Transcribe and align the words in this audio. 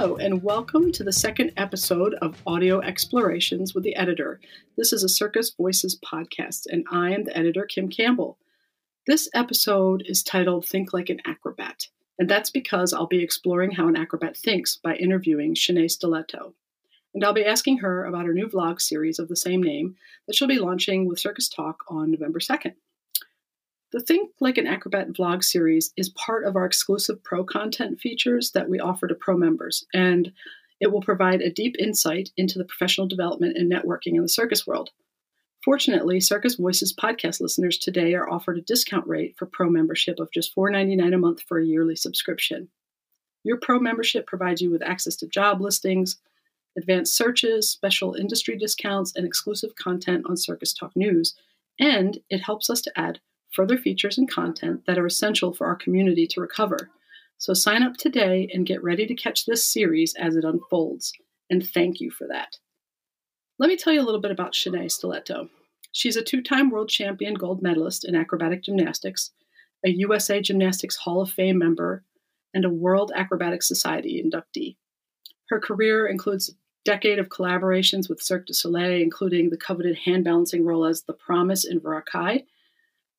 Hello, 0.00 0.14
and 0.14 0.44
welcome 0.44 0.92
to 0.92 1.02
the 1.02 1.12
second 1.12 1.52
episode 1.56 2.14
of 2.22 2.40
Audio 2.46 2.80
Explorations 2.80 3.74
with 3.74 3.82
the 3.82 3.96
Editor. 3.96 4.38
This 4.76 4.92
is 4.92 5.02
a 5.02 5.08
Circus 5.08 5.50
Voices 5.50 5.98
podcast, 5.98 6.66
and 6.70 6.86
I 6.88 7.10
am 7.10 7.24
the 7.24 7.36
editor, 7.36 7.66
Kim 7.66 7.88
Campbell. 7.88 8.38
This 9.08 9.28
episode 9.34 10.04
is 10.06 10.22
titled 10.22 10.64
Think 10.64 10.92
Like 10.92 11.10
an 11.10 11.20
Acrobat, 11.26 11.88
and 12.16 12.28
that's 12.28 12.48
because 12.48 12.92
I'll 12.92 13.08
be 13.08 13.24
exploring 13.24 13.72
how 13.72 13.88
an 13.88 13.96
acrobat 13.96 14.36
thinks 14.36 14.76
by 14.76 14.94
interviewing 14.94 15.56
Shanae 15.56 15.90
Stiletto. 15.90 16.54
And 17.12 17.24
I'll 17.24 17.32
be 17.32 17.44
asking 17.44 17.78
her 17.78 18.04
about 18.04 18.26
her 18.26 18.34
new 18.34 18.46
vlog 18.46 18.80
series 18.80 19.18
of 19.18 19.26
the 19.26 19.34
same 19.34 19.64
name 19.64 19.96
that 20.28 20.36
she'll 20.36 20.46
be 20.46 20.60
launching 20.60 21.08
with 21.08 21.18
Circus 21.18 21.48
Talk 21.48 21.82
on 21.88 22.12
November 22.12 22.38
2nd. 22.38 22.74
The 23.90 24.00
Think 24.00 24.32
Like 24.38 24.58
an 24.58 24.66
Acrobat 24.66 25.14
vlog 25.14 25.42
series 25.42 25.94
is 25.96 26.10
part 26.10 26.44
of 26.44 26.56
our 26.56 26.66
exclusive 26.66 27.24
pro 27.24 27.42
content 27.42 27.98
features 27.98 28.50
that 28.50 28.68
we 28.68 28.78
offer 28.78 29.06
to 29.06 29.14
pro 29.14 29.34
members, 29.34 29.86
and 29.94 30.30
it 30.78 30.92
will 30.92 31.00
provide 31.00 31.40
a 31.40 31.50
deep 31.50 31.74
insight 31.78 32.28
into 32.36 32.58
the 32.58 32.66
professional 32.66 33.06
development 33.06 33.56
and 33.56 33.72
networking 33.72 34.14
in 34.14 34.20
the 34.20 34.28
circus 34.28 34.66
world. 34.66 34.90
Fortunately, 35.64 36.20
Circus 36.20 36.56
Voices 36.56 36.94
podcast 36.94 37.40
listeners 37.40 37.78
today 37.78 38.12
are 38.12 38.28
offered 38.28 38.58
a 38.58 38.62
discount 38.62 39.06
rate 39.06 39.36
for 39.38 39.46
pro 39.46 39.70
membership 39.70 40.20
of 40.20 40.30
just 40.32 40.54
$4.99 40.54 41.14
a 41.14 41.18
month 41.18 41.40
for 41.40 41.58
a 41.58 41.64
yearly 41.64 41.96
subscription. 41.96 42.68
Your 43.42 43.56
pro 43.56 43.80
membership 43.80 44.26
provides 44.26 44.60
you 44.60 44.70
with 44.70 44.82
access 44.82 45.16
to 45.16 45.26
job 45.26 45.62
listings, 45.62 46.18
advanced 46.76 47.16
searches, 47.16 47.70
special 47.70 48.14
industry 48.14 48.58
discounts, 48.58 49.16
and 49.16 49.24
exclusive 49.24 49.76
content 49.76 50.26
on 50.28 50.36
Circus 50.36 50.74
Talk 50.74 50.94
News, 50.94 51.34
and 51.80 52.18
it 52.28 52.42
helps 52.42 52.68
us 52.68 52.82
to 52.82 52.92
add 52.94 53.20
further 53.52 53.78
features 53.78 54.18
and 54.18 54.30
content 54.30 54.82
that 54.86 54.98
are 54.98 55.06
essential 55.06 55.52
for 55.52 55.66
our 55.66 55.76
community 55.76 56.26
to 56.28 56.40
recover. 56.40 56.90
So 57.38 57.54
sign 57.54 57.82
up 57.82 57.96
today 57.96 58.50
and 58.52 58.66
get 58.66 58.82
ready 58.82 59.06
to 59.06 59.14
catch 59.14 59.46
this 59.46 59.64
series 59.64 60.14
as 60.14 60.36
it 60.36 60.44
unfolds. 60.44 61.12
And 61.50 61.66
thank 61.66 62.00
you 62.00 62.10
for 62.10 62.26
that. 62.28 62.58
Let 63.58 63.68
me 63.68 63.76
tell 63.76 63.92
you 63.92 64.00
a 64.00 64.04
little 64.04 64.20
bit 64.20 64.30
about 64.30 64.52
Shanae 64.52 64.90
Stiletto. 64.90 65.48
She's 65.92 66.16
a 66.16 66.22
two 66.22 66.42
time 66.42 66.70
world 66.70 66.88
champion 66.88 67.34
gold 67.34 67.62
medalist 67.62 68.04
in 68.04 68.14
acrobatic 68.14 68.62
gymnastics, 68.62 69.30
a 69.84 69.90
USA 69.90 70.40
Gymnastics 70.40 70.96
Hall 70.96 71.20
of 71.20 71.30
Fame 71.30 71.58
member, 71.58 72.04
and 72.54 72.64
a 72.64 72.70
World 72.70 73.12
Acrobatic 73.14 73.62
Society 73.62 74.22
inductee. 74.22 74.76
Her 75.48 75.60
career 75.60 76.06
includes 76.06 76.50
a 76.50 76.52
decade 76.84 77.18
of 77.18 77.28
collaborations 77.28 78.08
with 78.08 78.22
Cirque 78.22 78.46
du 78.46 78.52
Soleil, 78.52 79.00
including 79.00 79.50
the 79.50 79.56
coveted 79.56 79.96
hand 79.96 80.24
balancing 80.24 80.64
role 80.64 80.84
as 80.84 81.02
The 81.02 81.14
Promise 81.14 81.64
in 81.64 81.80
Varekai 81.80 82.44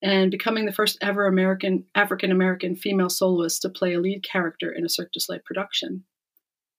and 0.02 0.31
becoming 0.31 0.66
the 0.66 0.72
first 0.72 0.97
ever 1.02 1.25
American 1.25 1.86
African 1.95 2.31
American 2.31 2.75
female 2.75 3.09
soloist 3.09 3.61
to 3.61 3.69
play 3.69 3.94
a 3.94 4.00
lead 4.00 4.23
character 4.23 4.72
in 4.72 4.86
a 4.86 4.89
Cirque 4.89 5.11
du 5.11 5.19
Soleil 5.19 5.41
production. 5.45 6.03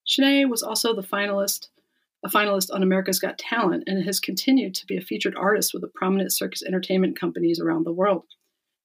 Shanae 0.06 0.48
was 0.48 0.62
also 0.62 0.94
the 0.94 1.02
finalist, 1.02 1.68
a 2.24 2.28
finalist 2.28 2.72
on 2.72 2.82
America's 2.82 3.18
Got 3.18 3.38
Talent, 3.38 3.84
and 3.86 4.02
has 4.04 4.20
continued 4.20 4.74
to 4.76 4.86
be 4.86 4.96
a 4.96 5.02
featured 5.02 5.36
artist 5.36 5.72
with 5.72 5.82
the 5.82 5.90
prominent 5.94 6.32
circus 6.32 6.62
entertainment 6.62 7.18
companies 7.18 7.60
around 7.60 7.84
the 7.84 7.92
world. 7.92 8.24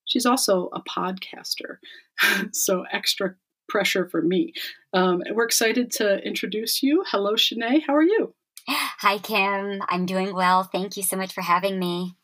She's 0.06 0.26
also 0.26 0.70
a 0.74 0.82
podcaster, 0.84 1.78
so 2.54 2.84
extra 2.92 3.36
pressure 3.68 4.08
for 4.08 4.22
me. 4.22 4.54
Um, 4.94 5.24
we're 5.32 5.46
excited 5.46 5.92
to 5.94 6.20
introduce 6.20 6.84
you. 6.84 7.04
Hello, 7.08 7.34
Shanae. 7.34 7.82
How 7.86 7.96
are 7.96 8.04
you? 8.04 8.36
Hi, 8.68 9.18
Kim. 9.18 9.82
I'm 9.90 10.06
doing 10.06 10.36
well. 10.36 10.64
Thank 10.64 10.98
you 10.98 11.04
so 11.04 11.18
much 11.18 11.34
for 11.34 11.42
having 11.42 11.80
me. 11.80 12.16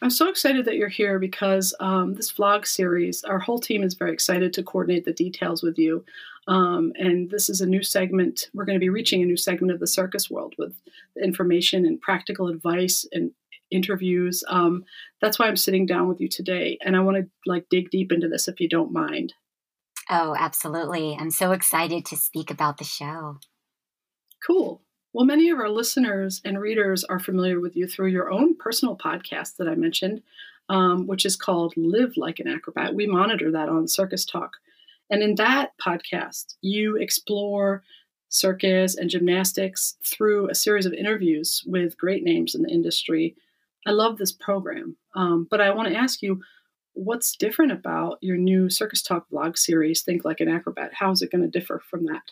I'm 0.00 0.10
so 0.10 0.28
excited 0.28 0.64
that 0.64 0.76
you're 0.76 0.88
here 0.88 1.18
because 1.18 1.74
um, 1.78 2.14
this 2.14 2.32
vlog 2.32 2.66
series, 2.66 3.22
our 3.24 3.38
whole 3.38 3.58
team 3.58 3.82
is 3.82 3.94
very 3.94 4.12
excited 4.12 4.52
to 4.54 4.62
coordinate 4.62 5.04
the 5.04 5.12
details 5.12 5.62
with 5.62 5.78
you. 5.78 6.04
Um, 6.48 6.92
and 6.96 7.30
this 7.30 7.48
is 7.48 7.60
a 7.60 7.66
new 7.66 7.82
segment. 7.82 8.48
We're 8.52 8.64
going 8.64 8.78
to 8.78 8.84
be 8.84 8.88
reaching 8.88 9.22
a 9.22 9.26
new 9.26 9.36
segment 9.36 9.72
of 9.72 9.78
the 9.78 9.86
circus 9.86 10.28
world 10.28 10.54
with 10.58 10.74
information 11.22 11.86
and 11.86 12.00
practical 12.00 12.48
advice 12.48 13.06
and 13.12 13.30
interviews. 13.70 14.44
Um, 14.48 14.84
that's 15.20 15.38
why 15.38 15.46
I'm 15.46 15.56
sitting 15.56 15.86
down 15.86 16.08
with 16.08 16.20
you 16.20 16.28
today, 16.28 16.78
and 16.84 16.96
I 16.96 17.00
want 17.00 17.16
to 17.18 17.30
like 17.46 17.68
dig 17.70 17.90
deep 17.90 18.12
into 18.12 18.28
this 18.28 18.48
if 18.48 18.60
you 18.60 18.68
don't 18.68 18.92
mind. 18.92 19.34
Oh, 20.10 20.34
absolutely! 20.38 21.16
I'm 21.18 21.30
so 21.30 21.52
excited 21.52 22.04
to 22.06 22.16
speak 22.16 22.50
about 22.50 22.78
the 22.78 22.84
show. 22.84 23.38
Cool. 24.44 24.82
Well, 25.14 25.26
many 25.26 25.50
of 25.50 25.58
our 25.58 25.68
listeners 25.68 26.40
and 26.42 26.58
readers 26.58 27.04
are 27.04 27.18
familiar 27.18 27.60
with 27.60 27.76
you 27.76 27.86
through 27.86 28.08
your 28.08 28.30
own 28.30 28.56
personal 28.56 28.96
podcast 28.96 29.56
that 29.56 29.68
I 29.68 29.74
mentioned, 29.74 30.22
um, 30.70 31.06
which 31.06 31.26
is 31.26 31.36
called 31.36 31.74
Live 31.76 32.16
Like 32.16 32.38
an 32.38 32.48
Acrobat. 32.48 32.94
We 32.94 33.06
monitor 33.06 33.50
that 33.52 33.68
on 33.68 33.88
Circus 33.88 34.24
Talk. 34.24 34.52
And 35.10 35.22
in 35.22 35.34
that 35.34 35.72
podcast, 35.78 36.54
you 36.62 36.96
explore 36.96 37.82
circus 38.30 38.96
and 38.96 39.10
gymnastics 39.10 39.96
through 40.02 40.48
a 40.48 40.54
series 40.54 40.86
of 40.86 40.94
interviews 40.94 41.62
with 41.66 41.98
great 41.98 42.24
names 42.24 42.54
in 42.54 42.62
the 42.62 42.70
industry. 42.70 43.36
I 43.86 43.90
love 43.90 44.16
this 44.16 44.32
program, 44.32 44.96
um, 45.14 45.46
but 45.50 45.60
I 45.60 45.74
want 45.74 45.90
to 45.90 45.94
ask 45.94 46.22
you 46.22 46.40
what's 46.94 47.36
different 47.36 47.72
about 47.72 48.16
your 48.22 48.38
new 48.38 48.70
Circus 48.70 49.02
Talk 49.02 49.28
vlog 49.30 49.58
series, 49.58 50.00
Think 50.00 50.24
Like 50.24 50.40
an 50.40 50.48
Acrobat? 50.48 50.92
How 50.94 51.10
is 51.10 51.20
it 51.20 51.30
going 51.30 51.42
to 51.42 51.58
differ 51.58 51.82
from 51.90 52.06
that? 52.06 52.22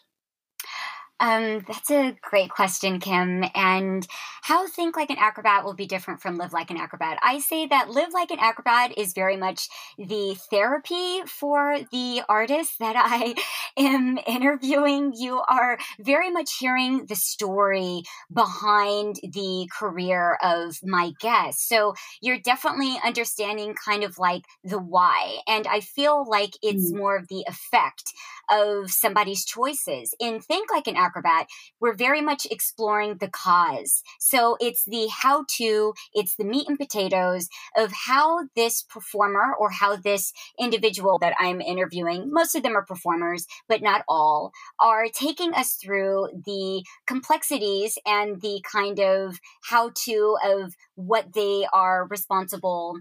Um, 1.20 1.64
that's 1.69 1.91
a 1.91 2.16
great 2.22 2.50
question, 2.50 2.98
Kim. 2.98 3.44
And 3.54 4.06
how 4.42 4.66
Think 4.66 4.97
Like 4.97 5.10
an 5.10 5.19
Acrobat 5.19 5.64
will 5.64 5.75
be 5.75 5.86
different 5.86 6.22
from 6.22 6.38
Live 6.38 6.54
Like 6.54 6.70
an 6.70 6.78
Acrobat. 6.78 7.19
I 7.22 7.41
say 7.41 7.66
that 7.66 7.91
Live 7.91 8.12
Like 8.14 8.31
an 8.31 8.38
Acrobat 8.41 8.97
is 8.97 9.12
very 9.12 9.36
much 9.36 9.69
the 9.98 10.34
therapy 10.50 11.20
for 11.26 11.78
the 11.92 12.22
artist 12.28 12.78
that 12.78 12.97
I 12.97 13.34
am 13.76 14.19
interviewing. 14.26 15.12
You 15.14 15.42
are 15.47 15.78
very 15.98 16.30
much 16.30 16.56
hearing 16.59 17.04
the 17.06 17.16
story 17.16 18.03
behind 18.32 19.16
the 19.22 19.69
career 19.78 20.38
of 20.42 20.78
my 20.82 21.12
guest. 21.20 21.69
So 21.69 21.94
you're 22.22 22.41
definitely 22.41 22.98
understanding 23.04 23.75
kind 23.75 24.04
of 24.04 24.19
like 24.19 24.44
the 24.64 24.78
why. 24.78 25.41
And 25.47 25.66
I 25.66 25.80
feel 25.80 26.25
like 26.28 26.54
it's 26.62 26.91
mm. 26.92 26.97
more 26.97 27.16
of 27.16 27.28
the 27.28 27.44
effect 27.47 28.14
of 28.50 28.91
somebody's 28.91 29.44
choices. 29.44 30.15
In 30.21 30.41
Think 30.41 30.71
Like 30.71 30.87
an 30.87 30.97
Acrobat, 30.97 31.47
we're 31.81 31.94
very 31.94 32.21
much 32.21 32.47
exploring 32.50 33.16
the 33.19 33.28
cause. 33.28 34.03
So 34.19 34.56
it's 34.61 34.84
the 34.84 35.09
how 35.09 35.44
to, 35.56 35.94
it's 36.15 36.37
the 36.37 36.44
meat 36.44 36.69
and 36.69 36.78
potatoes 36.78 37.49
of 37.77 37.93
how 38.06 38.49
this 38.56 38.83
performer 38.83 39.55
or 39.59 39.71
how 39.71 39.97
this 39.97 40.33
individual 40.59 41.19
that 41.21 41.34
I'm 41.39 41.60
interviewing, 41.60 42.31
most 42.33 42.55
of 42.55 42.62
them 42.62 42.77
are 42.77 42.84
performers, 42.84 43.47
but 43.69 43.83
not 43.83 44.05
all, 44.09 44.53
are 44.81 45.06
taking 45.12 45.55
us 45.55 45.75
through 45.75 46.28
the 46.44 46.84
complexities 47.06 47.99
and 48.06 48.41
the 48.41 48.62
kind 48.71 49.00
of 49.00 49.39
how 49.62 49.91
to 50.05 50.37
of 50.44 50.75
what 50.94 51.33
they 51.34 51.66
are 51.72 52.06
responsible 52.06 52.99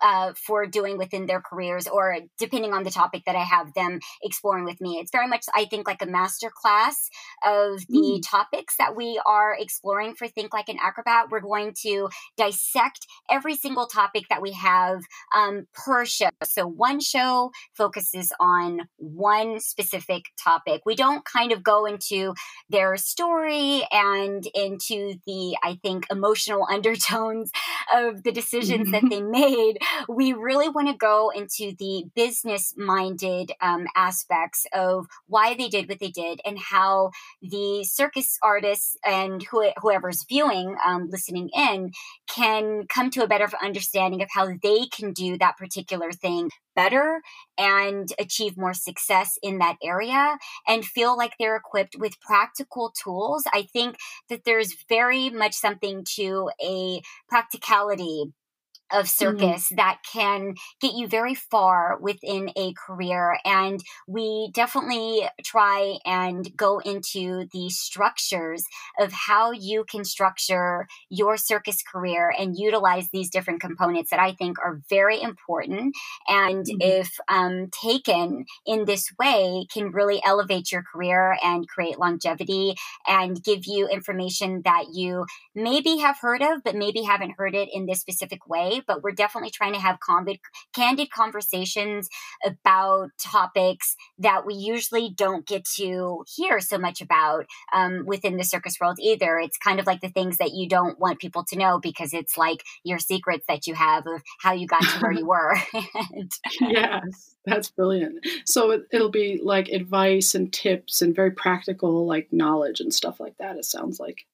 uh, 0.00 0.32
for 0.34 0.66
doing 0.66 0.98
within 0.98 1.26
their 1.26 1.40
careers 1.40 1.86
or 1.86 2.18
depending 2.38 2.72
on 2.72 2.82
the 2.82 2.90
topic 2.90 3.22
that 3.26 3.36
I 3.36 3.42
have 3.42 3.74
them 3.74 4.00
exploring 4.22 4.64
with 4.64 4.80
me. 4.80 4.98
It's 4.98 5.10
very 5.10 5.28
much, 5.28 5.44
I 5.54 5.66
think, 5.66 5.86
like 5.86 6.02
a 6.02 6.06
master 6.06 6.50
class 6.54 7.08
of 7.44 7.80
the 7.88 8.20
mm. 8.20 8.22
topics 8.24 8.76
that 8.78 8.96
we 8.96 9.20
are 9.26 9.56
exploring 9.58 10.14
for 10.14 10.28
Think 10.28 10.52
Like 10.52 10.68
an 10.68 10.78
Acrobat. 10.82 11.30
We're 11.30 11.40
going 11.40 11.74
to 11.82 12.08
dissect 12.36 13.06
every 13.30 13.56
single 13.56 13.86
topic 13.86 14.24
that 14.30 14.42
we 14.42 14.52
have 14.52 15.02
um, 15.34 15.66
per 15.72 16.04
show. 16.04 16.30
So 16.42 16.66
one 16.66 17.00
show 17.00 17.50
focuses 17.74 18.32
on 18.40 18.88
one 18.96 19.60
specific 19.60 20.24
topic. 20.42 20.82
We 20.84 20.94
don't 20.94 21.24
kind 21.24 21.52
of 21.52 21.62
go 21.62 21.86
into 21.86 22.34
their 22.68 22.96
story 22.96 23.86
and 23.90 24.46
into 24.54 25.14
the, 25.26 25.56
I 25.62 25.78
think, 25.82 26.06
emotional 26.10 26.66
undertones 26.70 27.50
of 27.94 28.22
the 28.22 28.32
decisions 28.32 28.90
that 28.90 29.02
they 29.10 29.20
made 29.20 29.78
we 30.08 30.32
really 30.32 30.68
want 30.68 30.88
to 30.88 30.94
go 30.94 31.30
into 31.34 31.74
the 31.78 32.04
business 32.14 32.74
minded 32.76 33.52
um, 33.60 33.86
aspects 33.96 34.66
of 34.72 35.06
why 35.26 35.54
they 35.54 35.68
did 35.68 35.88
what 35.88 35.98
they 35.98 36.10
did 36.10 36.40
and 36.44 36.58
how 36.58 37.10
the 37.42 37.84
circus 37.84 38.38
artists 38.42 38.96
and 39.04 39.42
who, 39.44 39.70
whoever's 39.80 40.24
viewing, 40.28 40.76
um, 40.84 41.08
listening 41.10 41.50
in, 41.54 41.92
can 42.28 42.86
come 42.88 43.10
to 43.10 43.22
a 43.22 43.28
better 43.28 43.48
understanding 43.62 44.22
of 44.22 44.28
how 44.32 44.48
they 44.62 44.86
can 44.86 45.12
do 45.12 45.38
that 45.38 45.56
particular 45.56 46.12
thing 46.12 46.50
better 46.74 47.22
and 47.56 48.12
achieve 48.18 48.56
more 48.56 48.74
success 48.74 49.38
in 49.42 49.58
that 49.58 49.76
area 49.82 50.38
and 50.66 50.84
feel 50.84 51.16
like 51.16 51.34
they're 51.38 51.56
equipped 51.56 51.96
with 51.98 52.20
practical 52.20 52.92
tools. 53.02 53.44
I 53.52 53.62
think 53.72 53.96
that 54.28 54.44
there's 54.44 54.74
very 54.88 55.30
much 55.30 55.54
something 55.54 56.04
to 56.16 56.50
a 56.62 57.00
practicality 57.28 58.32
of 58.92 59.06
mm-hmm. 59.06 59.06
circus 59.06 59.66
mm-hmm. 59.66 59.76
that 59.76 59.98
can 60.10 60.54
get 60.80 60.94
you 60.94 61.08
very 61.08 61.34
far 61.34 61.98
within 62.00 62.50
a 62.56 62.72
career. 62.74 63.38
And 63.44 63.80
we 64.06 64.50
definitely 64.52 65.28
try 65.44 65.98
and 66.04 66.54
go 66.56 66.78
into 66.78 67.46
the 67.52 67.70
structures 67.70 68.64
of 68.98 69.12
how 69.12 69.52
you 69.52 69.84
can 69.84 70.04
structure 70.04 70.86
your 71.08 71.36
circus 71.36 71.82
career 71.82 72.32
and 72.36 72.58
utilize 72.58 73.08
these 73.12 73.30
different 73.30 73.60
components 73.60 74.10
that 74.10 74.20
I 74.20 74.32
think 74.32 74.58
are 74.58 74.80
very 74.88 75.20
important. 75.20 75.94
And 76.28 76.64
mm-hmm. 76.64 76.80
if 76.80 77.18
um, 77.28 77.68
taken 77.70 78.44
in 78.66 78.84
this 78.84 79.12
way, 79.18 79.66
can 79.72 79.90
really 79.90 80.20
elevate 80.24 80.70
your 80.70 80.82
career 80.82 81.36
and 81.42 81.68
create 81.68 81.98
longevity 81.98 82.74
and 83.06 83.42
give 83.42 83.66
you 83.66 83.88
information 83.88 84.62
that 84.64 84.86
you 84.92 85.26
maybe 85.54 85.98
have 85.98 86.18
heard 86.18 86.42
of, 86.42 86.62
but 86.64 86.74
maybe 86.74 87.02
haven't 87.02 87.34
heard 87.36 87.54
it 87.54 87.68
in 87.72 87.86
this 87.86 88.00
specific 88.00 88.46
way 88.46 88.73
but 88.86 89.02
we're 89.02 89.12
definitely 89.12 89.50
trying 89.50 89.72
to 89.74 89.80
have 89.80 89.98
candid, 90.06 90.38
candid 90.74 91.10
conversations 91.10 92.08
about 92.44 93.10
topics 93.18 93.96
that 94.18 94.46
we 94.46 94.54
usually 94.54 95.10
don't 95.14 95.46
get 95.46 95.64
to 95.76 96.24
hear 96.34 96.60
so 96.60 96.78
much 96.78 97.00
about 97.00 97.46
um, 97.72 98.04
within 98.06 98.36
the 98.36 98.44
circus 98.44 98.76
world 98.80 98.98
either. 99.00 99.38
It's 99.38 99.58
kind 99.58 99.80
of 99.80 99.86
like 99.86 100.00
the 100.00 100.08
things 100.08 100.38
that 100.38 100.52
you 100.52 100.68
don't 100.68 100.98
want 100.98 101.18
people 101.18 101.44
to 101.44 101.58
know 101.58 101.78
because 101.78 102.12
it's 102.12 102.36
like 102.36 102.64
your 102.84 102.98
secrets 102.98 103.44
that 103.48 103.66
you 103.66 103.74
have 103.74 104.06
of 104.06 104.22
how 104.40 104.52
you 104.52 104.66
got 104.66 104.82
to 104.82 104.98
where 105.00 105.12
you 105.12 105.26
were. 105.26 105.56
yes, 106.60 107.36
that's 107.44 107.70
brilliant. 107.70 108.24
So 108.46 108.70
it, 108.72 108.82
it'll 108.92 109.10
be 109.10 109.40
like 109.42 109.68
advice 109.68 110.34
and 110.34 110.52
tips 110.52 111.02
and 111.02 111.14
very 111.14 111.30
practical, 111.30 112.06
like 112.06 112.28
knowledge 112.32 112.80
and 112.80 112.92
stuff 112.92 113.20
like 113.20 113.36
that. 113.38 113.56
It 113.56 113.64
sounds 113.64 114.00
like. 114.00 114.26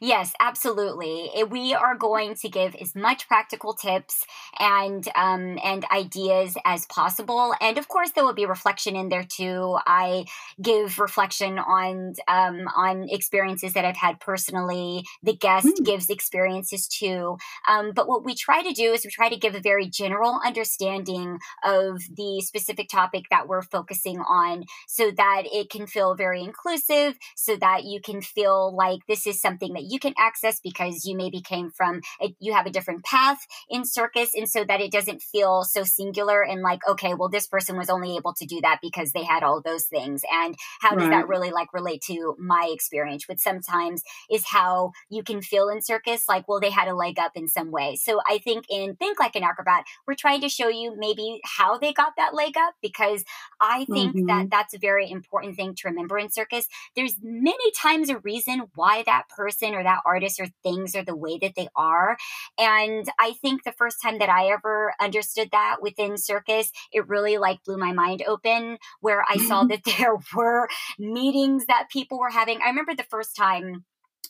Yes, 0.00 0.32
absolutely. 0.40 1.30
We 1.48 1.74
are 1.74 1.96
going 1.96 2.34
to 2.36 2.48
give 2.48 2.74
as 2.76 2.94
much 2.94 3.28
practical 3.28 3.74
tips 3.74 4.24
and 4.58 5.06
um, 5.14 5.58
and 5.64 5.84
ideas 5.92 6.56
as 6.64 6.86
possible, 6.86 7.54
and 7.60 7.78
of 7.78 7.88
course 7.88 8.10
there 8.10 8.24
will 8.24 8.34
be 8.34 8.46
reflection 8.46 8.96
in 8.96 9.08
there 9.08 9.24
too. 9.24 9.78
I 9.86 10.26
give 10.60 10.98
reflection 10.98 11.58
on 11.58 12.14
um, 12.28 12.68
on 12.76 13.06
experiences 13.08 13.72
that 13.74 13.84
I've 13.84 13.96
had 13.96 14.20
personally. 14.20 15.04
The 15.22 15.36
guest 15.36 15.66
mm. 15.66 15.84
gives 15.84 16.10
experiences 16.10 16.88
too. 16.88 17.38
Um, 17.68 17.92
but 17.94 18.08
what 18.08 18.24
we 18.24 18.34
try 18.34 18.62
to 18.62 18.72
do 18.72 18.92
is 18.92 19.04
we 19.04 19.10
try 19.10 19.28
to 19.28 19.36
give 19.36 19.54
a 19.54 19.60
very 19.60 19.86
general 19.86 20.40
understanding 20.44 21.38
of 21.64 22.02
the 22.16 22.42
specific 22.42 22.88
topic 22.88 23.24
that 23.30 23.48
we're 23.48 23.62
focusing 23.62 24.18
on, 24.20 24.64
so 24.86 25.10
that 25.10 25.42
it 25.52 25.70
can 25.70 25.86
feel 25.86 26.14
very 26.14 26.42
inclusive, 26.42 27.16
so 27.34 27.56
that 27.56 27.84
you 27.84 28.00
can 28.00 28.20
feel 28.20 28.74
like 28.76 29.00
this 29.06 29.26
is 29.26 29.40
something 29.40 29.72
that 29.76 29.84
you 29.84 29.98
can 29.98 30.14
access 30.18 30.60
because 30.60 31.04
you 31.04 31.16
maybe 31.16 31.40
came 31.40 31.70
from 31.70 32.00
a, 32.22 32.34
you 32.40 32.52
have 32.52 32.66
a 32.66 32.70
different 32.70 33.04
path 33.04 33.46
in 33.70 33.84
circus 33.84 34.30
and 34.34 34.48
so 34.48 34.64
that 34.64 34.80
it 34.80 34.90
doesn't 34.90 35.22
feel 35.22 35.64
so 35.64 35.84
singular 35.84 36.42
and 36.42 36.62
like 36.62 36.80
okay 36.88 37.14
well 37.14 37.28
this 37.28 37.46
person 37.46 37.76
was 37.76 37.90
only 37.90 38.16
able 38.16 38.34
to 38.34 38.46
do 38.46 38.60
that 38.60 38.78
because 38.82 39.12
they 39.12 39.24
had 39.24 39.42
all 39.42 39.60
those 39.60 39.86
things. 39.86 40.22
And 40.32 40.56
how 40.80 40.94
does 40.94 41.08
that 41.08 41.28
really 41.28 41.50
like 41.50 41.72
relate 41.72 42.02
to 42.06 42.36
my 42.38 42.70
experience 42.72 43.28
which 43.28 43.38
sometimes 43.38 44.02
is 44.30 44.44
how 44.46 44.92
you 45.08 45.22
can 45.22 45.42
feel 45.42 45.68
in 45.68 45.82
circus 45.82 46.24
like 46.28 46.48
well 46.48 46.60
they 46.60 46.70
had 46.70 46.88
a 46.88 46.94
leg 46.94 47.18
up 47.18 47.32
in 47.34 47.48
some 47.48 47.70
way. 47.70 47.96
So 47.96 48.20
i 48.26 48.38
think 48.38 48.64
in 48.70 48.96
think 48.96 49.20
like 49.20 49.36
an 49.36 49.42
acrobat 49.42 49.84
we're 50.06 50.14
trying 50.14 50.40
to 50.40 50.48
show 50.48 50.68
you 50.68 50.94
maybe 50.96 51.40
how 51.44 51.78
they 51.78 51.92
got 51.92 52.14
that 52.16 52.34
leg 52.34 52.56
up 52.56 52.74
because 52.82 53.24
i 53.60 53.84
think 53.86 54.16
mm-hmm. 54.16 54.26
that 54.26 54.50
that's 54.50 54.74
a 54.74 54.78
very 54.78 55.10
important 55.10 55.56
thing 55.56 55.74
to 55.74 55.88
remember 55.88 56.18
in 56.18 56.30
circus. 56.30 56.66
There's 56.94 57.16
many 57.22 57.70
times 57.72 58.08
a 58.08 58.18
reason 58.18 58.68
why 58.74 59.02
that 59.04 59.28
person 59.28 59.65
person 59.66 59.78
or 59.78 59.82
that 59.82 60.02
artist 60.04 60.40
or 60.40 60.46
things 60.62 60.94
are 60.94 61.04
the 61.04 61.16
way 61.16 61.38
that 61.40 61.54
they 61.56 61.68
are. 61.76 62.16
And 62.58 63.06
I 63.18 63.32
think 63.42 63.64
the 63.64 63.72
first 63.72 64.00
time 64.02 64.18
that 64.18 64.28
I 64.28 64.48
ever 64.48 64.92
understood 65.00 65.48
that 65.52 65.76
within 65.80 66.16
circus, 66.16 66.70
it 66.92 67.08
really 67.08 67.38
like 67.38 67.64
blew 67.64 67.76
my 67.76 67.92
mind 67.92 68.22
open 68.26 68.78
where 69.00 69.24
I 69.28 69.36
saw 69.38 69.64
that 69.68 69.84
there 69.84 70.16
were 70.34 70.68
meetings 70.98 71.66
that 71.66 71.88
people 71.90 72.18
were 72.18 72.30
having. 72.30 72.60
I 72.64 72.68
remember 72.68 72.94
the 72.94 73.04
first 73.04 73.36
time 73.36 73.84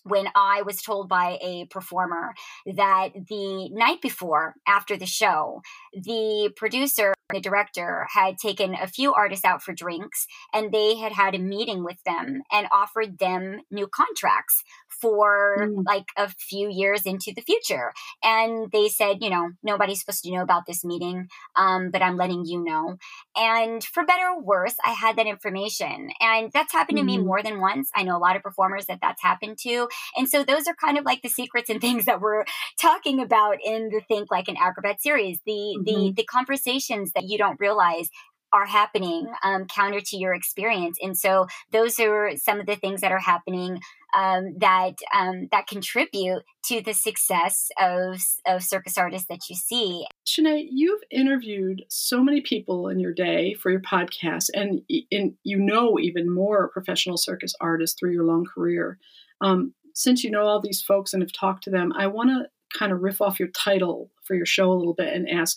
when 0.04 0.28
I 0.36 0.62
was 0.62 0.82
told 0.82 1.08
by 1.08 1.38
a 1.42 1.66
performer 1.66 2.34
that 2.76 3.08
the 3.28 3.68
night 3.70 4.00
before, 4.00 4.54
after 4.66 4.96
the 4.96 5.06
show, 5.06 5.62
the 5.92 6.52
producer 6.54 7.12
the 7.32 7.40
director 7.40 8.06
had 8.14 8.38
taken 8.38 8.74
a 8.74 8.86
few 8.86 9.12
artists 9.12 9.44
out 9.44 9.62
for 9.62 9.72
drinks 9.72 10.26
and 10.52 10.72
they 10.72 10.96
had 10.96 11.12
had 11.12 11.34
a 11.34 11.38
meeting 11.38 11.82
with 11.82 12.02
them 12.04 12.42
and 12.52 12.68
offered 12.72 13.18
them 13.18 13.60
new 13.70 13.88
contracts 13.88 14.62
for 14.88 15.56
mm. 15.60 15.84
like 15.84 16.06
a 16.16 16.28
few 16.28 16.68
years 16.70 17.02
into 17.02 17.32
the 17.34 17.42
future. 17.42 17.92
And 18.22 18.70
they 18.72 18.88
said, 18.88 19.18
you 19.20 19.30
know, 19.30 19.50
nobody's 19.62 20.00
supposed 20.00 20.24
to 20.24 20.32
know 20.32 20.42
about 20.42 20.66
this 20.66 20.84
meeting, 20.84 21.28
um, 21.54 21.90
but 21.90 22.02
I'm 22.02 22.16
letting 22.16 22.44
you 22.44 22.62
know. 22.62 22.96
And 23.36 23.82
for 23.84 24.04
better 24.04 24.28
or 24.28 24.42
worse, 24.42 24.74
I 24.84 24.90
had 24.90 25.16
that 25.16 25.26
information. 25.26 26.10
And 26.20 26.50
that's 26.52 26.72
happened 26.72 26.98
mm. 26.98 27.02
to 27.02 27.06
me 27.06 27.16
mm-hmm. 27.16 27.26
more 27.26 27.42
than 27.42 27.60
once. 27.60 27.90
I 27.94 28.02
know 28.02 28.16
a 28.16 28.18
lot 28.18 28.36
of 28.36 28.42
performers 28.42 28.86
that 28.86 29.00
that's 29.02 29.22
happened 29.22 29.58
to. 29.62 29.88
And 30.16 30.28
so 30.28 30.42
those 30.42 30.66
are 30.66 30.74
kind 30.74 30.98
of 30.98 31.04
like 31.04 31.22
the 31.22 31.28
secrets 31.28 31.70
and 31.70 31.80
things 31.86 32.06
that 32.06 32.20
we're 32.20 32.44
talking 32.80 33.20
about 33.20 33.58
in 33.64 33.90
the 33.90 34.00
Think 34.08 34.30
Like 34.30 34.48
an 34.48 34.56
Acrobat 34.58 35.02
series. 35.02 35.38
The, 35.46 35.52
mm-hmm. 35.52 35.84
the, 35.84 36.12
the 36.16 36.24
conversations 36.24 37.12
that 37.12 37.24
you 37.24 37.38
don't 37.38 37.60
realize 37.60 38.08
are 38.52 38.66
happening 38.66 39.26
um, 39.42 39.66
counter 39.66 40.00
to 40.00 40.16
your 40.16 40.32
experience 40.32 40.98
and 41.02 41.18
so 41.18 41.46
those 41.72 41.98
are 41.98 42.30
some 42.36 42.60
of 42.60 42.66
the 42.66 42.76
things 42.76 43.00
that 43.00 43.12
are 43.12 43.18
happening 43.18 43.80
um, 44.16 44.54
that 44.58 44.94
um, 45.14 45.48
that 45.52 45.66
contribute 45.66 46.42
to 46.64 46.80
the 46.80 46.94
success 46.94 47.68
of, 47.80 48.20
of 48.46 48.62
circus 48.62 48.98
artists 48.98 49.28
that 49.28 49.48
you 49.48 49.54
see 49.54 50.06
Shanae, 50.26 50.66
you've 50.70 51.02
interviewed 51.10 51.84
so 51.88 52.22
many 52.22 52.40
people 52.40 52.88
in 52.88 52.98
your 52.98 53.12
day 53.12 53.54
for 53.54 53.70
your 53.70 53.80
podcast 53.80 54.50
and, 54.54 54.80
you 54.88 55.58
know 55.58 55.98
even 55.98 56.32
more 56.32 56.68
professional 56.68 57.16
circus 57.16 57.54
artists 57.60 57.98
through 57.98 58.12
your 58.12 58.24
long 58.24 58.44
career 58.44 58.98
um, 59.40 59.74
since 59.94 60.24
you 60.24 60.30
know 60.30 60.46
all 60.46 60.60
these 60.60 60.82
folks 60.82 61.12
and 61.12 61.22
have 61.22 61.32
talked 61.32 61.64
to 61.64 61.70
them 61.70 61.92
i 61.96 62.06
want 62.06 62.30
to 62.30 62.46
kind 62.76 62.92
of 62.92 63.02
riff 63.02 63.20
off 63.20 63.38
your 63.38 63.48
title 63.48 64.10
for 64.24 64.34
your 64.34 64.46
show 64.46 64.72
a 64.72 64.74
little 64.74 64.94
bit 64.94 65.12
and 65.14 65.28
ask 65.28 65.56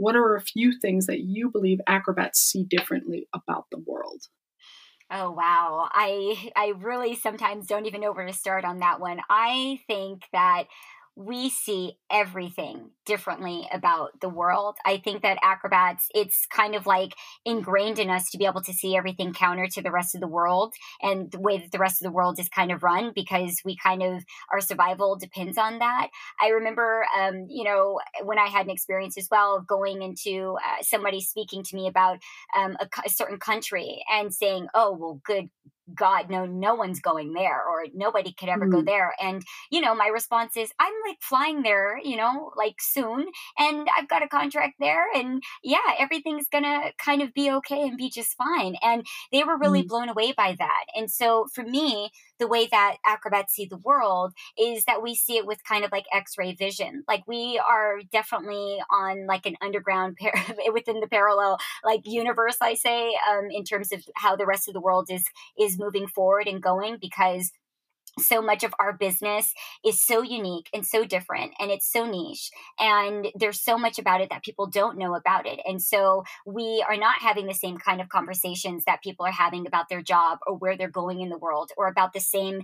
what 0.00 0.16
are 0.16 0.34
a 0.34 0.40
few 0.40 0.72
things 0.72 1.04
that 1.06 1.20
you 1.20 1.50
believe 1.50 1.78
acrobats 1.86 2.40
see 2.40 2.64
differently 2.64 3.28
about 3.34 3.66
the 3.70 3.78
world? 3.78 4.28
Oh 5.12 5.30
wow. 5.32 5.88
I 5.92 6.50
I 6.54 6.68
really 6.78 7.16
sometimes 7.16 7.66
don't 7.66 7.86
even 7.86 8.00
know 8.00 8.12
where 8.12 8.26
to 8.26 8.32
start 8.32 8.64
on 8.64 8.78
that 8.78 9.00
one. 9.00 9.20
I 9.28 9.80
think 9.88 10.22
that 10.32 10.64
we 11.20 11.50
see 11.50 11.98
everything 12.10 12.92
differently 13.04 13.68
about 13.70 14.18
the 14.22 14.28
world. 14.28 14.76
I 14.86 14.96
think 14.96 15.20
that 15.20 15.36
acrobats, 15.42 16.08
it's 16.14 16.46
kind 16.46 16.74
of 16.74 16.86
like 16.86 17.14
ingrained 17.44 17.98
in 17.98 18.08
us 18.08 18.30
to 18.30 18.38
be 18.38 18.46
able 18.46 18.62
to 18.62 18.72
see 18.72 18.96
everything 18.96 19.34
counter 19.34 19.66
to 19.66 19.82
the 19.82 19.90
rest 19.90 20.14
of 20.14 20.22
the 20.22 20.26
world 20.26 20.72
and 21.02 21.30
the 21.30 21.38
way 21.38 21.58
that 21.58 21.72
the 21.72 21.78
rest 21.78 22.00
of 22.00 22.06
the 22.06 22.10
world 22.10 22.40
is 22.40 22.48
kind 22.48 22.72
of 22.72 22.82
run 22.82 23.12
because 23.14 23.60
we 23.66 23.76
kind 23.76 24.02
of, 24.02 24.24
our 24.50 24.62
survival 24.62 25.14
depends 25.14 25.58
on 25.58 25.78
that. 25.80 26.08
I 26.40 26.48
remember, 26.48 27.04
um, 27.20 27.44
you 27.50 27.64
know, 27.64 28.00
when 28.24 28.38
I 28.38 28.46
had 28.46 28.64
an 28.64 28.72
experience 28.72 29.18
as 29.18 29.28
well 29.30 29.56
of 29.56 29.66
going 29.66 30.00
into 30.00 30.56
uh, 30.56 30.82
somebody 30.82 31.20
speaking 31.20 31.62
to 31.64 31.76
me 31.76 31.86
about 31.86 32.16
um, 32.56 32.78
a, 32.80 32.88
a 33.04 33.10
certain 33.10 33.38
country 33.38 34.02
and 34.10 34.32
saying, 34.32 34.68
oh, 34.72 34.96
well, 34.98 35.20
good 35.22 35.50
God, 35.94 36.30
no, 36.30 36.46
no 36.46 36.74
one's 36.74 37.00
going 37.00 37.32
there 37.32 37.62
or 37.62 37.84
nobody 37.94 38.32
could 38.32 38.48
ever 38.48 38.66
mm. 38.66 38.72
go 38.72 38.82
there. 38.82 39.14
And, 39.20 39.42
you 39.70 39.80
know, 39.80 39.94
my 39.94 40.08
response 40.08 40.56
is, 40.56 40.72
I'm 40.78 40.92
like 41.06 41.18
flying 41.20 41.62
there, 41.62 41.98
you 41.98 42.16
know, 42.16 42.52
like 42.56 42.76
soon. 42.80 43.26
And 43.58 43.88
I've 43.96 44.08
got 44.08 44.22
a 44.22 44.28
contract 44.28 44.74
there. 44.80 45.06
And 45.14 45.42
yeah, 45.62 45.78
everything's 45.98 46.48
going 46.48 46.64
to 46.64 46.92
kind 46.98 47.22
of 47.22 47.34
be 47.34 47.50
okay 47.50 47.82
and 47.82 47.96
be 47.96 48.10
just 48.10 48.36
fine. 48.36 48.76
And 48.82 49.06
they 49.32 49.44
were 49.44 49.58
really 49.58 49.82
mm. 49.82 49.88
blown 49.88 50.08
away 50.08 50.32
by 50.32 50.56
that. 50.58 50.84
And 50.94 51.10
so 51.10 51.46
for 51.54 51.64
me, 51.64 52.10
the 52.40 52.48
way 52.48 52.66
that 52.72 52.96
acrobats 53.06 53.54
see 53.54 53.66
the 53.66 53.76
world 53.76 54.32
is 54.58 54.84
that 54.86 55.02
we 55.02 55.14
see 55.14 55.36
it 55.36 55.46
with 55.46 55.62
kind 55.62 55.84
of 55.84 55.92
like 55.92 56.06
x-ray 56.12 56.54
vision. 56.54 57.04
Like 57.06 57.22
we 57.28 57.60
are 57.64 58.00
definitely 58.10 58.78
on 58.90 59.26
like 59.26 59.46
an 59.46 59.56
underground 59.62 60.16
par- 60.16 60.32
within 60.72 60.98
the 61.00 61.06
parallel 61.06 61.58
like 61.84 62.00
universe 62.04 62.56
i 62.60 62.74
say 62.74 63.10
um, 63.30 63.48
in 63.50 63.64
terms 63.64 63.92
of 63.92 64.02
how 64.16 64.36
the 64.36 64.46
rest 64.46 64.68
of 64.68 64.74
the 64.74 64.80
world 64.80 65.08
is 65.10 65.24
is 65.58 65.78
moving 65.78 66.06
forward 66.06 66.46
and 66.46 66.62
going 66.62 66.98
because 67.00 67.52
so 68.18 68.42
much 68.42 68.64
of 68.64 68.74
our 68.78 68.92
business 68.92 69.52
is 69.84 70.00
so 70.00 70.22
unique 70.22 70.68
and 70.74 70.86
so 70.86 71.04
different 71.04 71.52
and 71.58 71.70
it's 71.70 71.90
so 71.90 72.06
niche 72.06 72.50
and 72.78 73.28
there's 73.34 73.60
so 73.60 73.78
much 73.78 73.98
about 73.98 74.20
it 74.20 74.30
that 74.30 74.42
people 74.42 74.66
don't 74.66 74.98
know 74.98 75.14
about 75.14 75.46
it 75.46 75.60
and 75.66 75.80
so 75.80 76.24
we 76.46 76.84
are 76.88 76.96
not 76.96 77.20
having 77.20 77.46
the 77.46 77.54
same 77.54 77.78
kind 77.78 78.00
of 78.00 78.08
conversations 78.08 78.84
that 78.84 79.02
people 79.02 79.24
are 79.24 79.32
having 79.32 79.66
about 79.66 79.88
their 79.88 80.02
job 80.02 80.38
or 80.46 80.56
where 80.56 80.76
they're 80.76 80.88
going 80.88 81.20
in 81.20 81.28
the 81.28 81.38
world 81.38 81.70
or 81.76 81.86
about 81.86 82.12
the 82.12 82.20
same 82.20 82.62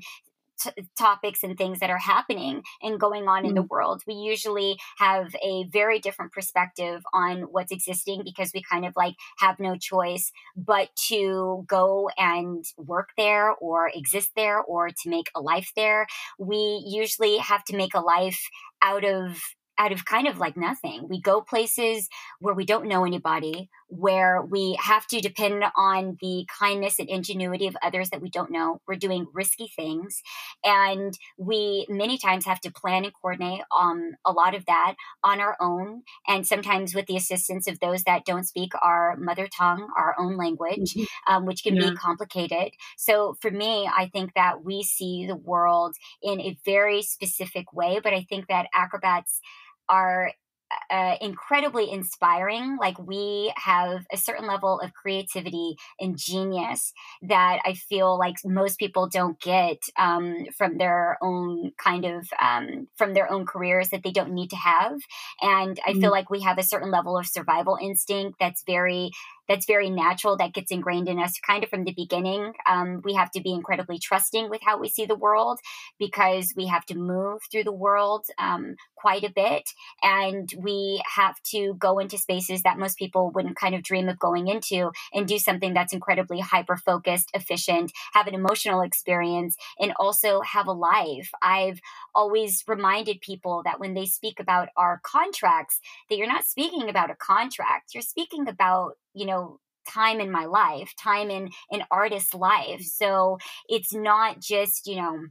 t- 0.60 0.88
topics 0.98 1.42
and 1.42 1.56
things 1.56 1.80
that 1.80 1.90
are 1.90 1.98
happening 1.98 2.62
and 2.82 3.00
going 3.00 3.28
on 3.28 3.44
mm. 3.44 3.48
in 3.48 3.54
the 3.54 3.62
mm. 3.62 3.68
world. 3.68 4.02
We 4.06 4.14
usually 4.14 4.78
have 4.98 5.34
a 5.42 5.64
very 5.64 5.98
different 5.98 6.32
perspective 6.32 7.02
on 7.12 7.42
what's 7.42 7.72
existing 7.72 8.22
because 8.24 8.50
we 8.54 8.62
kind 8.62 8.84
of 8.84 8.94
like 8.96 9.14
have 9.38 9.58
no 9.58 9.76
choice 9.76 10.32
but 10.56 10.88
to 11.08 11.64
go 11.66 12.10
and 12.16 12.64
work 12.76 13.10
there 13.16 13.52
or 13.52 13.90
exist 13.94 14.30
there 14.36 14.60
or 14.60 14.88
to 14.88 15.10
make 15.10 15.30
a 15.34 15.40
life 15.40 15.72
there. 15.76 16.06
We 16.38 16.82
usually 16.86 17.38
have 17.38 17.64
to 17.64 17.76
make 17.76 17.94
a 17.94 18.00
life 18.00 18.48
out 18.82 19.04
of 19.04 19.40
out 19.78 19.92
of 19.92 20.04
kind 20.04 20.26
of 20.26 20.38
like 20.38 20.56
nothing. 20.56 21.06
We 21.08 21.20
go 21.20 21.40
places 21.40 22.08
where 22.40 22.54
we 22.54 22.64
don't 22.64 22.88
know 22.88 23.04
anybody, 23.04 23.68
where 23.88 24.42
we 24.42 24.76
have 24.80 25.06
to 25.06 25.20
depend 25.20 25.64
on 25.76 26.16
the 26.20 26.44
kindness 26.58 26.98
and 26.98 27.08
ingenuity 27.08 27.66
of 27.66 27.76
others 27.82 28.10
that 28.10 28.20
we 28.20 28.28
don't 28.28 28.50
know. 28.50 28.80
We're 28.86 28.96
doing 28.96 29.26
risky 29.32 29.68
things. 29.74 30.22
And 30.64 31.16
we 31.38 31.86
many 31.88 32.18
times 32.18 32.46
have 32.46 32.60
to 32.62 32.72
plan 32.72 33.04
and 33.04 33.14
coordinate 33.14 33.62
um, 33.76 34.14
a 34.24 34.32
lot 34.32 34.54
of 34.54 34.66
that 34.66 34.94
on 35.22 35.40
our 35.40 35.56
own. 35.60 36.02
And 36.26 36.46
sometimes 36.46 36.94
with 36.94 37.06
the 37.06 37.16
assistance 37.16 37.66
of 37.68 37.78
those 37.80 38.04
that 38.04 38.24
don't 38.24 38.44
speak 38.44 38.72
our 38.82 39.16
mother 39.16 39.46
tongue, 39.46 39.88
our 39.96 40.14
own 40.18 40.36
language, 40.36 40.94
mm-hmm. 40.94 41.32
um, 41.32 41.46
which 41.46 41.62
can 41.62 41.76
yeah. 41.76 41.90
be 41.90 41.96
complicated. 41.96 42.72
So 42.96 43.36
for 43.40 43.50
me, 43.50 43.88
I 43.94 44.08
think 44.08 44.34
that 44.34 44.64
we 44.64 44.82
see 44.82 45.26
the 45.26 45.36
world 45.36 45.96
in 46.22 46.40
a 46.40 46.58
very 46.64 47.02
specific 47.02 47.72
way, 47.72 48.00
but 48.02 48.12
I 48.12 48.26
think 48.28 48.48
that 48.48 48.66
acrobats 48.74 49.40
are 49.88 50.32
uh, 50.90 51.16
incredibly 51.20 51.90
inspiring. 51.90 52.76
Like 52.80 52.98
we 52.98 53.52
have 53.56 54.06
a 54.12 54.16
certain 54.16 54.46
level 54.46 54.80
of 54.80 54.94
creativity 54.94 55.76
and 56.00 56.18
genius 56.18 56.92
that 57.22 57.60
I 57.64 57.74
feel 57.74 58.18
like 58.18 58.36
most 58.44 58.78
people 58.78 59.08
don't 59.08 59.40
get 59.40 59.78
um, 59.98 60.46
from 60.56 60.78
their 60.78 61.18
own 61.22 61.72
kind 61.78 62.04
of 62.04 62.28
um, 62.42 62.88
from 62.96 63.14
their 63.14 63.30
own 63.30 63.46
careers 63.46 63.90
that 63.90 64.02
they 64.02 64.12
don't 64.12 64.32
need 64.32 64.50
to 64.50 64.56
have. 64.56 64.98
And 65.40 65.78
I 65.86 65.90
mm-hmm. 65.90 66.00
feel 66.00 66.10
like 66.10 66.30
we 66.30 66.42
have 66.42 66.58
a 66.58 66.62
certain 66.62 66.90
level 66.90 67.16
of 67.16 67.26
survival 67.26 67.78
instinct 67.80 68.38
that's 68.40 68.62
very 68.64 69.10
that's 69.48 69.66
very 69.66 69.90
natural 69.90 70.36
that 70.36 70.52
gets 70.52 70.70
ingrained 70.70 71.08
in 71.08 71.18
us 71.18 71.38
kind 71.38 71.62
of 71.62 71.70
from 71.70 71.84
the 71.84 71.92
beginning. 71.92 72.52
Um, 72.68 73.00
we 73.04 73.14
have 73.14 73.30
to 73.32 73.40
be 73.40 73.52
incredibly 73.52 73.98
trusting 73.98 74.50
with 74.50 74.60
how 74.64 74.78
we 74.78 74.88
see 74.88 75.06
the 75.06 75.14
world 75.14 75.60
because 75.98 76.52
we 76.56 76.66
have 76.66 76.84
to 76.86 76.96
move 76.96 77.42
through 77.50 77.64
the 77.64 77.72
world 77.72 78.26
um, 78.38 78.76
quite 79.06 79.22
a 79.22 79.32
bit. 79.32 79.70
And 80.02 80.52
we 80.58 81.00
have 81.14 81.40
to 81.52 81.74
go 81.74 82.00
into 82.00 82.18
spaces 82.18 82.62
that 82.62 82.76
most 82.76 82.98
people 82.98 83.30
wouldn't 83.30 83.54
kind 83.54 83.76
of 83.76 83.84
dream 83.84 84.08
of 84.08 84.18
going 84.18 84.48
into 84.48 84.90
and 85.14 85.28
do 85.28 85.38
something 85.38 85.74
that's 85.74 85.92
incredibly 85.92 86.40
hyper 86.40 86.76
focused, 86.76 87.30
efficient, 87.32 87.92
have 88.14 88.26
an 88.26 88.34
emotional 88.34 88.80
experience, 88.80 89.56
and 89.78 89.92
also 90.00 90.40
have 90.40 90.66
a 90.66 90.72
life. 90.72 91.30
I've 91.40 91.80
always 92.16 92.64
reminded 92.66 93.20
people 93.20 93.62
that 93.64 93.78
when 93.78 93.94
they 93.94 94.06
speak 94.06 94.40
about 94.40 94.70
our 94.76 95.00
contracts, 95.04 95.78
that 96.10 96.16
you're 96.16 96.26
not 96.26 96.44
speaking 96.44 96.88
about 96.88 97.12
a 97.12 97.14
contract, 97.14 97.94
you're 97.94 98.02
speaking 98.02 98.48
about 98.48 98.94
you 99.14 99.26
know 99.26 99.60
time 99.88 100.18
in 100.18 100.32
my 100.32 100.46
life 100.46 100.92
time 100.98 101.30
in 101.30 101.48
an 101.70 101.84
artist's 101.92 102.34
life 102.34 102.82
so 102.82 103.38
it's 103.68 103.94
not 103.94 104.40
just 104.40 104.88
you 104.88 104.96
know 104.96 105.26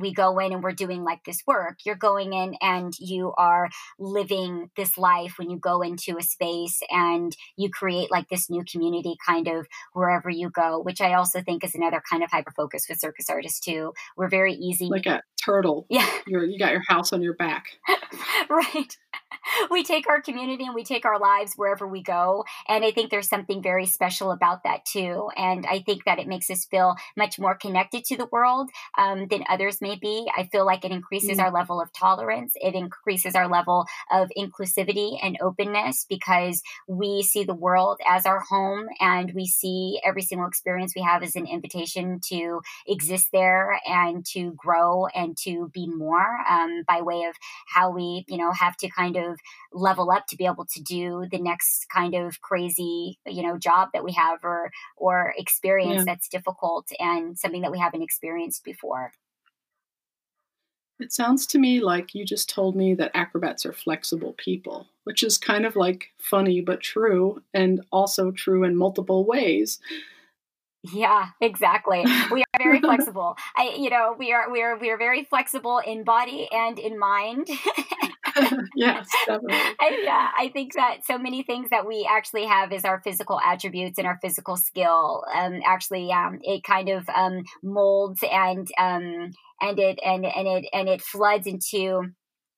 we 0.00 0.12
go 0.12 0.38
in 0.38 0.52
and 0.52 0.62
we're 0.62 0.72
doing 0.72 1.04
like 1.04 1.22
this 1.24 1.42
work 1.46 1.78
you're 1.84 1.94
going 1.94 2.32
in 2.32 2.54
and 2.60 2.92
you 2.98 3.32
are 3.36 3.68
living 3.98 4.70
this 4.76 4.96
life 4.98 5.34
when 5.38 5.50
you 5.50 5.58
go 5.58 5.82
into 5.82 6.16
a 6.18 6.22
space 6.22 6.80
and 6.90 7.36
you 7.56 7.70
create 7.70 8.10
like 8.10 8.28
this 8.28 8.50
new 8.50 8.64
community 8.70 9.16
kind 9.24 9.48
of 9.48 9.66
wherever 9.92 10.30
you 10.30 10.50
go 10.50 10.80
which 10.80 11.00
i 11.00 11.14
also 11.14 11.42
think 11.42 11.64
is 11.64 11.74
another 11.74 12.02
kind 12.08 12.22
of 12.22 12.30
hyper 12.30 12.52
focus 12.56 12.86
with 12.88 13.00
circus 13.00 13.28
artists 13.28 13.60
too 13.60 13.92
we're 14.16 14.28
very 14.28 14.54
easy 14.54 14.86
like 14.86 15.06
a 15.06 15.22
turtle 15.42 15.86
yeah 15.90 16.08
you're 16.26 16.44
you 16.44 16.58
got 16.58 16.72
your 16.72 16.84
house 16.88 17.12
on 17.12 17.22
your 17.22 17.34
back 17.34 17.66
right 18.50 18.96
we 19.70 19.82
take 19.82 20.08
our 20.08 20.20
community 20.20 20.64
and 20.64 20.74
we 20.74 20.84
take 20.84 21.04
our 21.04 21.18
lives 21.18 21.54
wherever 21.56 21.86
we 21.86 22.02
go. 22.02 22.44
And 22.68 22.84
I 22.84 22.90
think 22.90 23.10
there's 23.10 23.28
something 23.28 23.62
very 23.62 23.86
special 23.86 24.30
about 24.30 24.64
that 24.64 24.84
too. 24.84 25.28
And 25.36 25.66
I 25.66 25.80
think 25.80 26.04
that 26.04 26.18
it 26.18 26.26
makes 26.26 26.50
us 26.50 26.64
feel 26.64 26.96
much 27.16 27.38
more 27.38 27.54
connected 27.54 28.04
to 28.04 28.16
the 28.16 28.28
world 28.30 28.70
um, 28.98 29.26
than 29.28 29.44
others 29.48 29.80
may 29.80 29.89
be. 29.96 30.30
I 30.36 30.44
feel 30.44 30.66
like 30.66 30.84
it 30.84 30.90
increases 30.90 31.32
mm-hmm. 31.32 31.40
our 31.40 31.52
level 31.52 31.80
of 31.80 31.92
tolerance, 31.92 32.52
it 32.56 32.74
increases 32.74 33.34
our 33.34 33.48
level 33.48 33.86
of 34.12 34.30
inclusivity 34.36 35.18
and 35.22 35.38
openness 35.40 36.06
because 36.08 36.62
we 36.88 37.22
see 37.22 37.44
the 37.44 37.54
world 37.54 38.00
as 38.06 38.26
our 38.26 38.40
home 38.40 38.88
and 39.00 39.32
we 39.34 39.46
see 39.46 40.00
every 40.04 40.22
single 40.22 40.48
experience 40.48 40.92
we 40.94 41.02
have 41.02 41.22
as 41.22 41.36
an 41.36 41.46
invitation 41.46 42.20
to 42.28 42.60
exist 42.86 43.28
there 43.32 43.80
and 43.86 44.24
to 44.26 44.52
grow 44.56 45.06
and 45.14 45.36
to 45.38 45.70
be 45.72 45.86
more 45.86 46.38
um, 46.48 46.82
by 46.86 47.00
way 47.00 47.24
of 47.24 47.34
how 47.68 47.90
we, 47.90 48.24
you 48.28 48.36
know, 48.36 48.52
have 48.52 48.76
to 48.76 48.88
kind 48.88 49.16
of 49.16 49.38
level 49.72 50.10
up 50.10 50.26
to 50.26 50.36
be 50.36 50.46
able 50.46 50.66
to 50.66 50.82
do 50.82 51.26
the 51.30 51.38
next 51.38 51.86
kind 51.92 52.14
of 52.14 52.40
crazy 52.40 53.18
you 53.26 53.42
know 53.42 53.58
job 53.58 53.88
that 53.92 54.04
we 54.04 54.12
have 54.12 54.40
or 54.42 54.70
or 54.96 55.34
experience 55.36 55.98
yeah. 55.98 56.04
that's 56.04 56.28
difficult 56.28 56.88
and 56.98 57.38
something 57.38 57.62
that 57.62 57.72
we 57.72 57.78
haven't 57.78 58.02
experienced 58.02 58.64
before 58.64 59.12
it 61.00 61.12
sounds 61.12 61.46
to 61.48 61.58
me 61.58 61.80
like 61.80 62.14
you 62.14 62.24
just 62.24 62.48
told 62.48 62.76
me 62.76 62.94
that 62.94 63.10
acrobats 63.14 63.64
are 63.66 63.72
flexible 63.72 64.34
people, 64.36 64.86
which 65.04 65.22
is 65.22 65.38
kind 65.38 65.64
of 65.64 65.76
like 65.76 66.12
funny 66.18 66.60
but 66.60 66.80
true, 66.80 67.42
and 67.54 67.82
also 67.90 68.30
true 68.30 68.64
in 68.64 68.76
multiple 68.76 69.24
ways. 69.24 69.78
Yeah, 70.82 71.28
exactly. 71.40 72.04
We 72.30 72.40
are 72.42 72.58
very 72.58 72.80
flexible. 72.80 73.36
I, 73.56 73.74
you 73.76 73.90
know, 73.90 74.14
we 74.18 74.32
are 74.32 74.50
we 74.50 74.62
are 74.62 74.78
we 74.78 74.90
are 74.90 74.96
very 74.96 75.24
flexible 75.24 75.78
in 75.78 76.04
body 76.04 76.48
and 76.50 76.78
in 76.78 76.98
mind. 76.98 77.48
yes, 78.76 79.08
definitely. 79.26 79.54
I, 79.80 80.00
yeah, 80.02 80.28
I 80.38 80.50
think 80.52 80.74
that 80.74 81.04
so 81.04 81.18
many 81.18 81.42
things 81.42 81.70
that 81.70 81.86
we 81.86 82.08
actually 82.10 82.44
have 82.46 82.72
is 82.72 82.84
our 82.84 83.00
physical 83.02 83.40
attributes 83.40 83.98
and 83.98 84.06
our 84.06 84.18
physical 84.22 84.56
skill. 84.56 85.24
Um, 85.34 85.60
actually, 85.66 86.10
um, 86.12 86.38
it 86.42 86.62
kind 86.64 86.88
of 86.88 87.08
um, 87.08 87.42
molds 87.62 88.20
and 88.30 88.68
um, 88.78 89.30
and 89.60 89.78
it 89.78 89.98
and 90.04 90.24
and 90.24 90.48
it 90.48 90.66
and 90.72 90.88
it 90.88 91.02
floods 91.02 91.46
into 91.46 92.08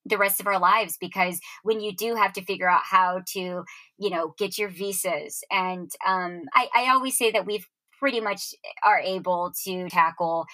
the 0.04 0.18
rest 0.18 0.40
of 0.40 0.46
our 0.46 0.58
lives 0.58 0.96
because 1.00 1.38
when 1.62 1.80
you 1.80 1.94
do 1.94 2.14
have 2.16 2.32
to 2.32 2.44
figure 2.44 2.68
out 2.68 2.82
how 2.84 3.20
to 3.34 3.64
you 3.98 4.10
know 4.10 4.34
get 4.38 4.58
your 4.58 4.68
visas 4.68 5.44
and 5.50 5.90
um, 6.06 6.42
I, 6.54 6.68
I 6.74 6.90
always 6.90 7.16
say 7.16 7.30
that 7.30 7.46
we've 7.46 7.66
pretty 8.00 8.20
much 8.20 8.52
are 8.84 8.98
able 8.98 9.52
to 9.64 9.88
tackle 9.88 10.46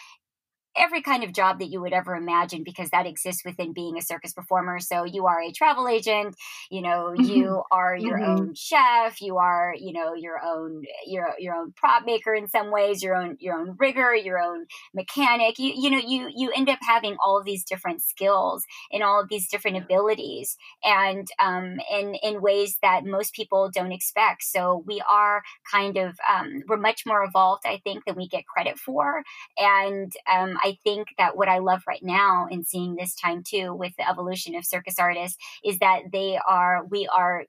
every 0.79 1.03
kind 1.03 1.25
of 1.25 1.33
job 1.33 1.59
that 1.59 1.67
you 1.67 1.81
would 1.81 1.93
ever 1.93 2.15
imagine 2.15 2.63
because 2.65 2.91
that 2.91 3.07
exists 3.07 3.45
within 3.45 3.73
being 3.73 3.97
a 3.99 4.03
circus 4.03 4.33
performer. 4.33 4.79
So 4.81 5.05
you 5.05 5.27
are 5.27 5.41
a 5.41 5.53
travel 5.53 5.89
agent, 5.89 6.37
you 6.71 6.83
know, 6.83 7.15
mm-hmm. 7.17 7.23
you 7.23 7.63
are 7.71 7.97
your 7.97 8.19
mm-hmm. 8.19 8.31
own 8.31 8.55
chef, 8.55 9.21
you 9.21 9.39
are, 9.39 9.75
you 9.79 9.93
know, 9.93 10.15
your 10.15 10.41
own 10.45 10.83
your 11.07 11.35
your 11.39 11.55
own 11.55 11.73
prop 11.77 12.05
maker 12.05 12.35
in 12.35 12.49
some 12.49 12.71
ways, 12.71 13.03
your 13.03 13.17
own 13.17 13.37
your 13.41 13.59
own 13.59 13.77
rigger, 13.79 14.15
your 14.15 14.39
own 14.39 14.67
mechanic. 14.95 15.59
You 15.59 15.73
you 15.75 15.91
know, 15.91 15.99
you 16.05 16.31
you 16.35 16.51
end 16.55 16.69
up 16.69 16.79
having 16.83 17.17
all 17.23 17.43
these 17.43 17.65
different 17.65 18.03
skills 18.03 18.65
and 18.93 19.03
all 19.03 19.21
of 19.21 19.29
these 19.29 19.49
different 19.49 19.77
abilities 19.77 20.57
and 20.85 21.29
um 21.39 21.79
in 21.91 22.15
in 22.23 22.41
ways 22.41 22.79
that 22.83 23.05
most 23.05 23.33
people 23.35 23.71
don't 23.73 23.93
expect. 23.93 24.45
So 24.45 24.83
we 24.87 25.03
are 25.09 25.43
kind 25.71 25.97
of 25.97 26.19
um 26.29 26.63
we're 26.69 26.77
much 26.77 27.05
more 27.07 27.25
evolved, 27.25 27.63
I 27.67 27.81
think, 27.83 28.05
than 28.05 28.17
we 28.17 28.29
get 28.29 28.47
credit 28.47 28.79
for. 28.79 29.23
And 29.57 30.13
um 30.33 30.59
I 30.63 30.68
think 30.83 31.09
that 31.19 31.37
what 31.37 31.49
I 31.49 31.59
love 31.59 31.83
right 31.87 32.03
now 32.03 32.47
in 32.51 32.65
seeing 32.65 32.97
this 32.97 33.15
time 33.15 33.43
too 33.43 33.75
with 33.75 33.93
the 33.97 34.09
evolution 34.09 34.55
of 34.55 34.65
circus 34.65 34.99
artists 34.99 35.39
is 35.65 35.79
that 35.79 36.03
they 36.13 36.39
are, 36.47 36.85
we 36.91 37.07
are 37.07 37.45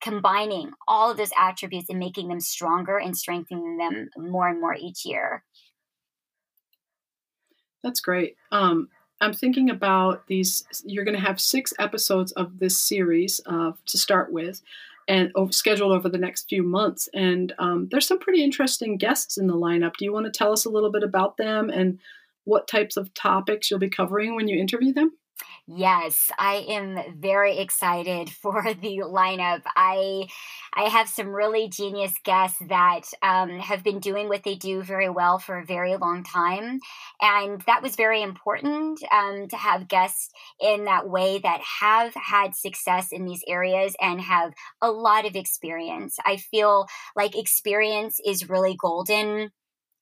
combining 0.00 0.72
all 0.88 1.10
of 1.10 1.16
those 1.16 1.30
attributes 1.38 1.88
and 1.88 1.98
making 1.98 2.28
them 2.28 2.40
stronger 2.40 2.98
and 2.98 3.16
strengthening 3.16 3.76
them 3.78 4.10
more 4.16 4.48
and 4.48 4.60
more 4.60 4.74
each 4.74 5.04
year. 5.04 5.44
That's 7.82 8.00
great. 8.00 8.36
Um, 8.50 8.88
I'm 9.20 9.32
thinking 9.32 9.70
about 9.70 10.26
these. 10.26 10.64
You're 10.84 11.04
going 11.04 11.16
to 11.16 11.24
have 11.24 11.40
six 11.40 11.72
episodes 11.78 12.32
of 12.32 12.58
this 12.58 12.76
series 12.76 13.40
uh, 13.46 13.72
to 13.86 13.98
start 13.98 14.32
with, 14.32 14.62
and 15.08 15.32
scheduled 15.50 15.92
over 15.92 16.08
the 16.08 16.18
next 16.18 16.48
few 16.48 16.62
months. 16.62 17.08
And 17.14 17.52
um, 17.58 17.88
there's 17.90 18.06
some 18.06 18.18
pretty 18.18 18.42
interesting 18.42 18.96
guests 18.96 19.36
in 19.36 19.46
the 19.46 19.54
lineup. 19.54 19.96
Do 19.96 20.04
you 20.04 20.12
want 20.12 20.26
to 20.26 20.36
tell 20.36 20.52
us 20.52 20.64
a 20.64 20.70
little 20.70 20.90
bit 20.90 21.02
about 21.02 21.36
them 21.36 21.70
and 21.70 21.98
what 22.44 22.68
types 22.68 22.96
of 22.96 23.14
topics 23.14 23.70
you'll 23.70 23.80
be 23.80 23.90
covering 23.90 24.34
when 24.34 24.48
you 24.48 24.60
interview 24.60 24.92
them? 24.92 25.12
Yes, 25.66 26.30
I 26.38 26.66
am 26.68 27.20
very 27.20 27.58
excited 27.58 28.30
for 28.42 28.62
the 28.62 29.02
lineup. 29.04 29.62
I 29.76 30.26
I 30.74 30.88
have 30.88 31.08
some 31.08 31.28
really 31.28 31.68
genius 31.68 32.14
guests 32.24 32.58
that 32.68 33.02
um, 33.22 33.58
have 33.58 33.84
been 33.84 34.00
doing 34.00 34.28
what 34.28 34.42
they 34.42 34.54
do 34.54 34.82
very 34.82 35.08
well 35.08 35.38
for 35.38 35.58
a 35.58 35.64
very 35.64 35.96
long 35.96 36.24
time, 36.24 36.80
and 37.20 37.60
that 37.62 37.82
was 37.82 37.96
very 37.96 38.22
important 38.22 39.00
um, 39.12 39.46
to 39.48 39.56
have 39.56 39.88
guests 39.88 40.30
in 40.60 40.84
that 40.84 41.08
way 41.08 41.38
that 41.38 41.60
have 41.80 42.12
had 42.14 42.54
success 42.54 43.12
in 43.12 43.24
these 43.24 43.44
areas 43.46 43.94
and 44.00 44.20
have 44.20 44.52
a 44.80 44.90
lot 44.90 45.26
of 45.26 45.36
experience. 45.36 46.16
I 46.24 46.36
feel 46.36 46.86
like 47.14 47.36
experience 47.36 48.18
is 48.24 48.48
really 48.48 48.76
golden 48.76 49.50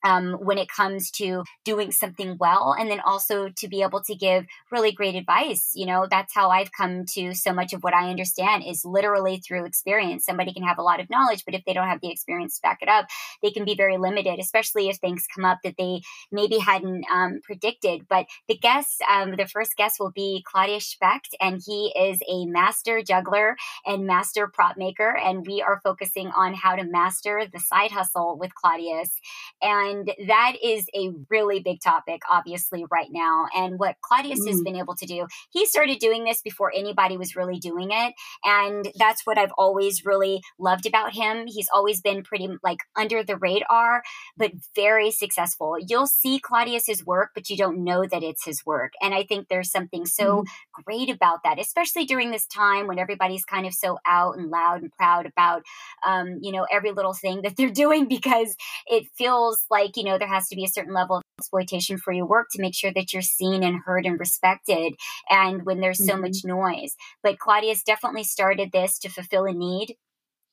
um, 0.03 0.33
when 0.33 0.57
it 0.57 0.69
comes 0.69 1.11
to 1.11 1.43
doing 1.65 1.91
something 1.91 2.37
well 2.39 2.75
and 2.77 2.89
then 2.89 2.99
also 3.01 3.49
to 3.49 3.67
be 3.67 3.81
able 3.81 4.01
to 4.03 4.15
give 4.15 4.45
really 4.71 4.91
great 4.91 5.15
advice 5.15 5.71
you 5.75 5.85
know 5.85 6.07
that's 6.09 6.33
how 6.33 6.49
i've 6.49 6.71
come 6.71 7.05
to 7.05 7.33
so 7.33 7.53
much 7.53 7.73
of 7.73 7.83
what 7.83 7.93
i 7.93 8.09
understand 8.09 8.63
is 8.65 8.85
literally 8.85 9.37
through 9.37 9.65
experience. 9.65 10.25
Somebody 10.25 10.53
can 10.53 10.63
have 10.63 10.77
a 10.77 10.83
lot 10.83 10.99
of 10.99 11.09
knowledge 11.09 11.43
but 11.45 11.55
if 11.55 11.63
they 11.65 11.73
don't 11.73 11.87
have 11.87 12.01
the 12.01 12.11
experience 12.11 12.55
to 12.55 12.61
back 12.61 12.79
it 12.81 12.89
up 12.89 13.07
they 13.41 13.51
can 13.51 13.65
be 13.65 13.75
very 13.75 13.97
limited 13.97 14.39
especially 14.39 14.89
if 14.89 14.97
things 14.97 15.25
come 15.33 15.45
up 15.45 15.59
that 15.63 15.75
they 15.77 16.01
maybe 16.31 16.57
hadn't 16.57 17.05
um, 17.11 17.39
predicted. 17.43 18.07
But 18.09 18.27
the 18.47 18.57
guest 18.57 19.01
um, 19.09 19.35
the 19.35 19.47
first 19.47 19.75
guest 19.75 19.97
will 19.99 20.11
be 20.11 20.43
claudius 20.45 20.87
specht 20.87 21.35
and 21.39 21.61
he 21.65 21.93
is 21.97 22.19
a 22.29 22.45
master 22.45 23.01
juggler 23.01 23.55
and 23.85 24.05
master 24.05 24.47
prop 24.47 24.77
maker 24.77 25.15
and 25.17 25.45
we 25.45 25.61
are 25.61 25.81
focusing 25.83 26.27
on 26.27 26.53
how 26.53 26.75
to 26.75 26.83
master 26.83 27.43
the 27.51 27.59
side 27.59 27.91
hustle 27.91 28.37
with 28.37 28.55
claudius. 28.55 29.19
And 29.61 29.90
and 29.91 30.11
that 30.27 30.53
is 30.63 30.87
a 30.95 31.11
really 31.29 31.59
big 31.59 31.81
topic, 31.81 32.21
obviously, 32.29 32.85
right 32.89 33.09
now. 33.11 33.47
And 33.55 33.77
what 33.77 33.97
Claudius 34.01 34.41
mm. 34.41 34.47
has 34.47 34.61
been 34.61 34.75
able 34.75 34.95
to 34.95 35.05
do, 35.05 35.27
he 35.51 35.65
started 35.65 35.99
doing 35.99 36.23
this 36.23 36.41
before 36.41 36.71
anybody 36.75 37.17
was 37.17 37.35
really 37.35 37.59
doing 37.59 37.89
it. 37.91 38.13
And 38.43 38.91
that's 38.97 39.25
what 39.25 39.37
I've 39.37 39.51
always 39.57 40.05
really 40.05 40.41
loved 40.59 40.85
about 40.85 41.13
him. 41.13 41.45
He's 41.47 41.69
always 41.73 42.01
been 42.01 42.23
pretty 42.23 42.47
like 42.63 42.79
under 42.95 43.23
the 43.23 43.37
radar, 43.37 44.03
but 44.37 44.51
very 44.75 45.11
successful. 45.11 45.75
You'll 45.79 46.07
see 46.07 46.39
Claudius's 46.39 47.05
work, 47.05 47.31
but 47.33 47.49
you 47.49 47.57
don't 47.57 47.83
know 47.83 48.05
that 48.05 48.23
it's 48.23 48.45
his 48.45 48.65
work. 48.65 48.93
And 49.01 49.13
I 49.13 49.23
think 49.23 49.47
there's 49.47 49.71
something 49.71 50.05
so 50.05 50.43
mm. 50.43 50.45
great 50.83 51.09
about 51.09 51.43
that, 51.43 51.59
especially 51.59 52.05
during 52.05 52.31
this 52.31 52.45
time 52.47 52.87
when 52.87 52.99
everybody's 52.99 53.45
kind 53.45 53.65
of 53.65 53.73
so 53.73 53.99
out 54.05 54.37
and 54.37 54.49
loud 54.49 54.81
and 54.81 54.91
proud 54.91 55.25
about, 55.25 55.63
um, 56.05 56.39
you 56.41 56.51
know, 56.51 56.65
every 56.71 56.91
little 56.91 57.13
thing 57.13 57.41
that 57.41 57.57
they're 57.57 57.69
doing 57.81 58.07
because 58.07 58.55
it 58.87 59.07
feels 59.17 59.65
like 59.69 59.80
like, 59.81 59.97
you 59.97 60.03
know, 60.03 60.17
there 60.17 60.27
has 60.27 60.47
to 60.49 60.55
be 60.55 60.63
a 60.63 60.69
certain 60.69 60.93
level 60.93 61.17
of 61.17 61.23
exploitation 61.39 61.97
for 61.97 62.13
your 62.13 62.25
work 62.25 62.47
to 62.51 62.61
make 62.61 62.75
sure 62.75 62.91
that 62.93 63.13
you're 63.13 63.21
seen 63.21 63.63
and 63.63 63.81
heard 63.85 64.05
and 64.05 64.19
respected. 64.19 64.93
And 65.29 65.65
when 65.65 65.79
there's 65.79 66.05
so 66.05 66.13
mm-hmm. 66.13 66.21
much 66.21 66.37
noise. 66.43 66.95
But 67.23 67.39
Claudius 67.39 67.83
definitely 67.83 68.23
started 68.23 68.71
this 68.71 68.99
to 68.99 69.09
fulfill 69.09 69.45
a 69.45 69.53
need 69.53 69.95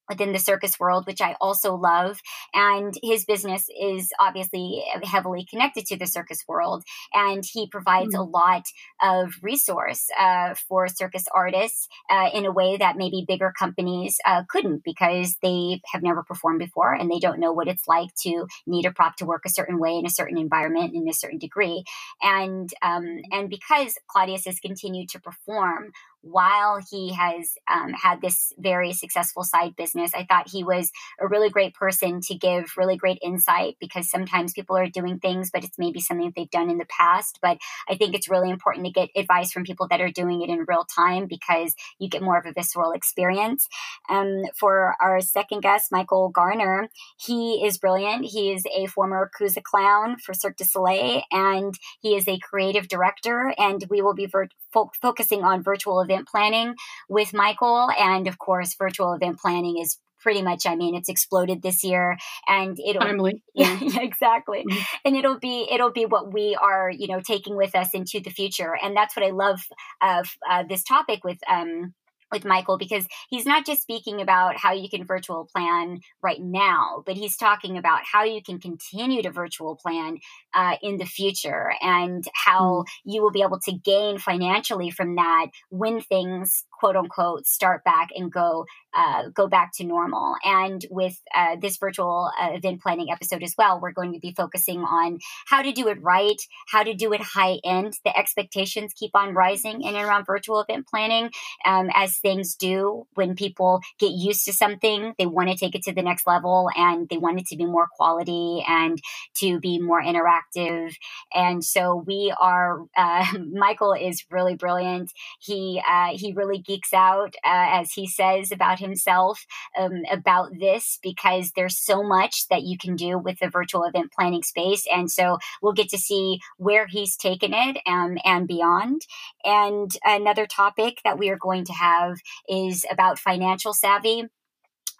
within 0.09 0.33
the 0.33 0.39
circus 0.39 0.79
world, 0.79 1.07
which 1.07 1.21
I 1.21 1.37
also 1.41 1.75
love. 1.75 2.21
And 2.55 2.95
his 3.03 3.25
business 3.25 3.69
is 3.81 4.11
obviously 4.21 4.85
heavily 5.03 5.47
connected 5.49 5.87
to 5.87 5.97
the 5.97 6.07
circus 6.07 6.45
world. 6.49 6.85
And 7.15 7.45
he 7.45 7.69
provides 7.69 8.15
mm-hmm. 8.15 8.21
a 8.21 8.25
lot 8.25 8.67
of 9.03 9.35
resource 9.43 10.09
uh, 10.19 10.55
for 10.69 10.89
circus 10.89 11.25
artists 11.35 11.89
uh, 12.11 12.31
in 12.33 12.47
a 12.47 12.53
way 12.53 12.77
that 12.77 12.97
maybe 12.97 13.25
bigger 13.27 13.53
companies 13.57 14.19
uh, 14.25 14.43
couldn't 14.49 14.85
because 14.85 15.37
they 15.43 15.81
have 15.93 16.03
never 16.03 16.23
performed 16.23 16.59
before 16.59 16.95
and 16.95 17.11
they 17.11 17.19
don't 17.19 17.41
know 17.41 17.53
what 17.53 17.69
it's 17.69 17.87
like 17.87 18.15
to 18.23 18.47
need 18.67 18.87
a 18.87 18.93
prop 18.93 19.17
to 19.17 19.27
work 19.27 19.43
a 19.45 19.51
certain 19.51 19.79
way 19.79 19.97
in 19.97 20.07
a 20.07 20.11
certain 20.11 20.39
environment 20.39 20.95
in 20.95 21.09
a 21.09 21.13
certain 21.13 21.39
degree. 21.39 21.85
And 22.23 22.73
um, 22.83 23.21
and 23.31 23.49
because 23.49 23.99
Claudius 24.09 24.45
has 24.47 24.61
continued 24.61 25.09
to 25.11 25.21
perform 25.21 25.93
while 26.23 26.81
he 26.91 27.13
has 27.13 27.55
um, 27.71 27.93
had 27.93 28.21
this 28.21 28.53
very 28.59 28.93
successful 28.93 29.45
side 29.45 29.77
business. 29.77 30.13
I 30.15 30.25
thought 30.25 30.51
he 30.51 30.65
was 30.65 30.91
a 31.21 31.29
really 31.29 31.51
great 31.51 31.75
person 31.75 32.21
to 32.23 32.35
give 32.35 32.73
really 32.77 32.97
great 32.97 33.19
insight 33.23 33.77
because 33.81 34.11
sometimes 34.11 34.53
people 34.53 34.77
are 34.77 34.89
doing 34.89 35.19
things, 35.19 35.51
but 35.53 35.65
it's 35.65 35.79
maybe 35.79 36.01
something 36.01 36.27
that 36.27 36.35
they've 36.35 36.51
done 36.51 36.71
in 36.71 36.79
the 36.79 36.87
past. 36.87 37.39
But 37.41 37.59
I 37.89 37.95
think 37.95 38.15
it's 38.15 38.29
really 38.29 38.51
important 38.51 38.87
to 38.87 38.93
get 38.93 39.11
advice 39.17 39.53
from 39.53 39.65
people 39.65 39.87
that 39.89 40.01
are 40.01 40.11
doing 40.11 40.43
it 40.43 40.49
in 40.49 40.65
real 40.67 40.85
time 40.85 41.27
because 41.27 41.75
you 41.99 42.09
get 42.09 42.23
more 42.23 42.39
of 42.39 42.47
a 42.47 42.53
visceral 42.53 42.93
experience. 42.93 43.69
Um, 44.09 44.43
for 44.57 44.95
our 45.01 45.21
second 45.21 45.61
guest, 45.61 45.93
Michael 45.93 46.29
Garner, 46.29 46.89
he 47.19 47.65
is 47.65 47.79
brilliant. 47.79 48.25
He 48.25 48.53
is 48.53 48.65
a 48.77 48.87
former 48.87 49.31
Kooza 49.39 49.63
clown 49.63 50.17
for 50.19 50.35
Cirque 50.35 50.57
du 50.57 50.65
Soleil, 50.65 51.23
and 51.31 51.75
he 52.01 52.17
is 52.17 52.27
a 52.27 52.39
creative 52.39 52.89
director. 52.89 53.55
And 53.59 53.85
we 53.89 54.03
will 54.03 54.15
be 54.15 54.27
fo- 54.73 54.91
focusing 55.01 55.45
on 55.45 55.63
virtual 55.63 56.01
event 56.01 56.29
planning 56.29 56.75
with 57.09 57.35
Michael. 57.35 57.91
And 57.99 58.27
of 58.27 58.39
course, 58.39 58.75
virtual 58.79 59.13
event 59.13 59.39
planning 59.39 59.79
is 59.79 59.99
pretty 60.21 60.43
much 60.43 60.67
i 60.67 60.75
mean 60.75 60.95
it's 60.95 61.09
exploded 61.09 61.63
this 61.63 61.85
year 61.85 62.17
and 62.47 62.79
it'll 62.85 63.01
Timely. 63.01 63.43
yeah, 63.55 63.79
yeah 63.81 64.01
exactly 64.01 64.65
mm-hmm. 64.69 64.83
and 65.05 65.17
it'll 65.17 65.39
be 65.39 65.69
it'll 65.71 65.93
be 65.93 66.07
what 66.07 66.33
we 66.33 66.57
are 66.61 66.91
you 66.91 67.07
know 67.07 67.21
taking 67.21 67.57
with 67.57 67.75
us 67.75 67.95
into 67.95 68.21
the 68.21 68.31
future 68.31 68.77
and 68.83 68.97
that's 68.97 69.17
what 69.17 69.25
i 69.25 69.31
love 69.31 69.61
of 70.03 70.29
uh, 70.51 70.65
this 70.69 70.83
topic 70.83 71.25
with 71.25 71.39
um 71.49 71.95
with 72.33 72.45
Michael 72.45 72.79
because 72.79 73.07
he's 73.31 73.47
not 73.47 73.67
just 73.67 73.83
speaking 73.83 74.21
about 74.21 74.57
how 74.57 74.73
you 74.73 74.89
can 74.89 75.05
virtual 75.05 75.49
plan 75.53 76.01
right 76.23 76.41
now, 76.41 77.03
but 77.07 77.17
he's 77.17 77.37
talking 77.37 77.79
about 77.79 78.01
how 78.05 78.23
you 78.23 78.43
can 78.43 78.59
continue 78.59 79.23
to 79.23 79.31
virtual 79.31 79.77
plan 79.77 80.19
uh, 80.55 80.77
in 80.83 80.99
the 80.99 81.05
future 81.05 81.73
and 81.81 82.25
how 82.35 82.61
mm. 82.61 82.85
you 83.05 83.23
will 83.23 83.31
be 83.31 83.43
able 83.43 83.61
to 83.61 83.73
gain 83.73 84.19
financially 84.19 84.91
from 84.91 85.17
that 85.17 85.47
when 85.71 86.01
things 86.01 86.65
quote 86.79 86.97
unquote 86.97 87.47
start 87.47 87.85
back 87.85 88.09
and 88.15 88.33
go 88.33 88.65
uh, 88.97 89.29
go 89.29 89.47
back 89.47 89.73
to 89.75 89.85
normal. 89.85 90.37
And 90.45 90.85
with 90.91 91.21
uh, 91.35 91.57
this 91.61 91.77
virtual 91.77 92.31
uh, 92.41 92.51
event 92.53 92.83
planning 92.83 93.11
episode 93.11 93.43
as 93.43 93.55
well, 93.57 93.81
we're 93.81 93.93
going 93.93 94.13
to 94.13 94.21
be 94.21 94.33
focusing 94.37 94.81
on 94.81 95.19
how 95.47 95.63
to 95.63 95.73
do 95.73 95.89
it 95.89 96.03
right, 96.03 96.41
how 96.69 96.83
to 96.83 96.95
do 96.95 97.13
it 97.13 97.21
high 97.21 97.59
end. 97.65 97.95
The 98.05 98.17
expectations 98.17 98.93
keep 98.95 99.13
on 99.15 99.35
rising 99.35 99.83
in 99.83 99.95
and 99.95 100.07
around 100.07 100.25
virtual 100.25 100.61
event 100.61 100.87
planning, 100.89 101.31
um, 101.65 101.91
as 101.95 102.19
things 102.19 102.55
do 102.55 103.07
when 103.15 103.35
people 103.35 103.81
get 103.99 104.13
used 104.13 104.45
to 104.47 104.53
something. 104.53 105.15
They 105.19 105.27
want 105.27 105.51
to 105.51 105.57
take 105.57 105.75
it 105.75 105.83
to 105.85 105.93
the 105.93 106.03
next 106.03 106.27
level, 106.27 106.71
and 106.77 107.09
they 107.09 107.19
want 107.19 107.41
it 107.41 107.47
to 107.47 107.57
be 107.57 107.67
more 107.67 107.89
quality 107.97 108.65
and 108.67 108.99
to 109.37 109.61
be 109.61 109.81
more 109.81 110.03
interactive. 110.03 110.95
And 111.35 111.65
so 111.65 112.05
we 112.07 112.33
are. 112.41 112.85
Uh, 112.97 113.27
Michael 113.53 113.93
is 113.93 114.25
really 114.31 114.55
brilliant. 114.55 115.13
He 115.41 115.83
uh, 115.89 116.11
he 116.13 116.33
really 116.33 116.59
geeks 116.59 116.93
out, 116.93 117.35
uh, 117.45 117.81
as 117.81 117.93
he 117.93 118.07
says 118.07 118.53
about 118.53 118.78
himself, 118.79 119.45
um, 119.79 120.03
about 120.11 120.51
this 120.59 120.99
because 121.03 121.53
there's 121.55 121.79
so 121.79 122.03
much 122.03 122.49
that 122.49 122.63
you 122.63 122.77
can 122.79 122.97
do 122.97 123.19
with 123.19 123.39
the 123.41 123.49
virtual 123.49 123.85
event 123.85 124.13
planning 124.13 124.43
space. 124.43 124.85
And 124.93 125.11
so 125.11 125.39
we'll 125.63 125.73
get 125.73 125.89
to 125.91 125.99
see 125.99 126.41
where 126.57 126.87
he's 126.87 127.17
taken 127.17 127.53
it 127.55 127.79
um, 127.87 128.19
and 128.25 128.47
beyond. 128.49 129.03
And 129.45 129.91
another 130.05 130.47
topic 130.47 130.99
that 131.05 131.19
we 131.19 131.29
are 131.31 131.39
going 131.39 131.65
to 131.67 131.73
have 131.73 132.19
is 132.49 132.85
about 132.91 133.19
financial 133.19 133.73
savvy 133.73 134.25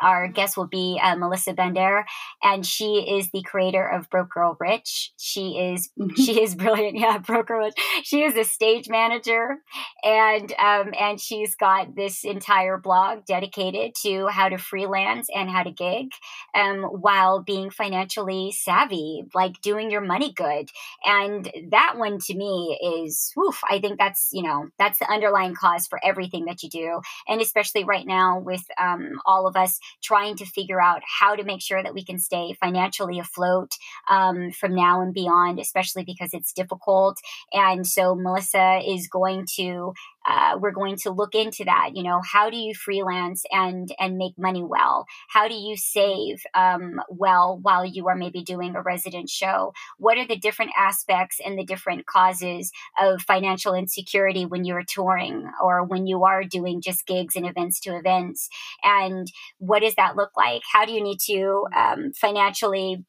our 0.01 0.29
guest 0.29 0.57
will 0.57 0.67
be 0.67 1.01
uh, 1.03 1.17
Melissa 1.17 1.53
Bender, 1.53 2.05
and 2.43 2.65
she 2.65 3.07
is 3.19 3.31
the 3.31 3.43
creator 3.43 3.87
of 3.87 4.09
Broke 4.11 4.31
Girl 4.31 4.57
Rich. 4.61 5.13
She 5.17 5.59
is 5.59 5.91
mm-hmm. 5.99 6.15
she 6.21 6.43
is 6.43 6.55
brilliant. 6.55 6.89
Yeah, 6.99 7.19
Broke 7.19 7.49
Girl 7.49 7.67
Rich. 7.67 7.75
She 8.03 8.23
is 8.23 8.37
a 8.37 8.45
stage 8.45 8.89
manager, 8.89 9.59
and 10.03 10.53
um, 10.59 10.93
and 10.99 11.21
she's 11.21 11.55
got 11.55 11.95
this 11.95 12.25
entire 12.25 12.77
blog 12.77 13.25
dedicated 13.25 13.95
to 14.03 14.27
how 14.29 14.49
to 14.49 14.59
freelance 14.59 15.29
and 15.35 15.49
how 15.51 15.63
to 15.63 15.71
gig, 15.71 16.11
um, 16.55 16.83
while 16.83 17.43
being 17.43 17.71
financially 17.71 18.53
savvy, 18.53 19.25
like 19.35 19.61
doing 19.61 19.91
your 19.91 20.01
money 20.01 20.33
good. 20.33 20.71
And 21.05 21.51
that 21.71 21.95
one 21.97 22.19
to 22.21 22.35
me 22.35 22.79
is, 23.05 23.33
woof. 23.37 23.61
I 23.69 23.81
think 23.81 23.99
that's 23.99 24.29
you 24.33 24.43
know 24.43 24.69
that's 24.79 24.99
the 24.99 25.11
underlying 25.11 25.55
cause 25.55 25.87
for 25.87 26.01
everything 26.05 26.47
that 26.47 26.63
you 26.63 26.71
do, 26.71 27.01
and 27.27 27.41
especially 27.41 27.85
right 27.85 28.07
now 28.07 28.39
with 28.39 28.65
um, 28.81 29.21
all 29.27 29.47
of 29.47 29.57
us 29.57 29.78
trying 30.03 30.37
to 30.37 30.47
figure 30.47 30.81
out 30.81 31.03
how 31.21 31.35
to 31.35 31.45
make 31.45 31.61
sure 31.61 31.83
that 31.83 31.95
we 31.95 32.05
can 32.05 32.19
stay 32.19 32.55
financially 32.61 33.19
afloat 33.19 33.71
um, 34.11 34.51
from 34.53 34.75
now 34.75 35.01
and 35.01 35.15
beyond, 35.15 35.59
especially 35.59 36.05
because 36.05 36.31
it's 36.33 36.53
difficult. 36.53 37.19
And 37.53 37.87
so 37.87 38.15
Melissa 38.15 38.81
is 38.87 39.09
going 39.09 39.47
to 39.57 39.93
uh, 40.29 40.59
we're 40.61 40.73
going 40.73 40.97
to 40.97 41.11
look 41.11 41.35
into 41.35 41.65
that. 41.65 41.91
You 41.95 42.03
know, 42.03 42.21
how 42.21 42.51
do 42.51 42.57
you 42.57 42.75
freelance 42.75 43.45
and 43.51 43.93
and 43.99 44.19
make 44.19 44.39
money 44.39 44.63
well? 44.63 45.07
How 45.29 45.49
do 45.49 45.55
you 45.55 45.77
save 45.77 46.43
um, 46.55 47.01
well 47.09 47.59
while 47.63 47.85
you 47.85 48.09
are 48.09 48.15
maybe 48.15 48.43
doing 48.43 48.77
a 48.77 48.83
resident 48.83 49.31
show? 49.31 49.73
What 49.97 50.19
are 50.19 50.27
the 50.27 50.37
different 50.37 50.73
aspects 50.77 51.41
and 51.45 51.59
the 51.59 51.65
different 51.65 52.07
causes 52.07 52.71
of 53.01 53.23
financial 53.23 53.75
insecurity 53.75 54.45
when 54.45 54.65
you're 54.65 54.85
touring 54.87 55.51
or 55.63 55.83
when 55.85 56.07
you 56.07 56.25
are 56.25 56.45
doing 56.45 56.83
just 56.83 57.07
gigs 57.07 57.35
and 57.35 57.47
events 57.47 57.81
to 57.81 57.97
events? 57.97 58.49
And 58.83 59.33
what 59.59 59.81
does 59.81 59.95
that 59.95 60.17
look 60.17 60.37
like? 60.37 60.63
How 60.71 60.85
do 60.85 60.93
you 60.93 61.03
need 61.03 61.21
to 61.27 61.67
um, 61.75 62.13
financially 62.13 63.05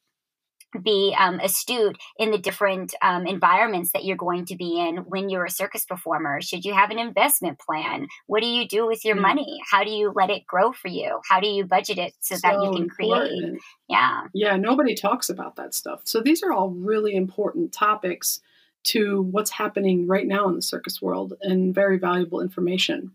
be 0.84 1.16
um, 1.18 1.40
astute 1.40 1.98
in 2.18 2.32
the 2.32 2.38
different 2.38 2.94
um, 3.02 3.26
environments 3.26 3.92
that 3.94 4.06
you're 4.06 4.18
going 4.18 4.46
to 4.46 4.56
be 4.56 4.80
in 4.80 4.98
when 4.98 5.30
you're 5.30 5.46
a 5.46 5.50
circus 5.50 5.86
performer. 5.86 6.42
Should 6.42 6.66
you 6.66 6.74
have 6.74 6.92
an 6.92 7.00
investment 7.00 7.60
plan? 7.60 8.08
What 8.28 8.42
do 8.42 8.48
you 8.48 8.68
do 8.68 8.86
with 8.86 9.06
your 9.06 9.16
mm 9.16 9.20
money? 9.20 9.60
How 9.70 9.84
do 9.84 9.92
you 9.92 10.14
let 10.16 10.30
it 10.30 10.48
grow 10.48 10.72
for 10.72 10.88
you? 10.88 11.20
How 11.28 11.42
do 11.42 11.48
you 11.48 11.66
budget 11.66 11.98
it 11.98 12.14
so, 12.22 12.36
so 12.36 12.42
that 12.44 12.54
you 12.64 12.72
can 12.72 12.84
important. 12.84 13.40
create? 13.40 13.62
Yeah. 13.90 14.22
Yeah, 14.34 14.56
nobody 14.56 14.96
talks 14.96 15.30
about 15.30 15.58
that 15.58 15.74
stuff. 15.74 16.02
So 16.06 16.22
these 16.22 16.42
are 16.42 16.54
all 16.54 16.70
really 16.70 17.16
important 17.16 17.74
topics 17.74 18.40
to 18.86 19.22
what's 19.24 19.52
happening 19.52 20.08
right 20.08 20.26
now 20.26 20.48
in 20.48 20.56
the 20.56 20.62
circus 20.62 21.02
world 21.02 21.34
and 21.42 21.76
very 21.76 21.98
valuable 21.98 22.40
information. 22.40 23.12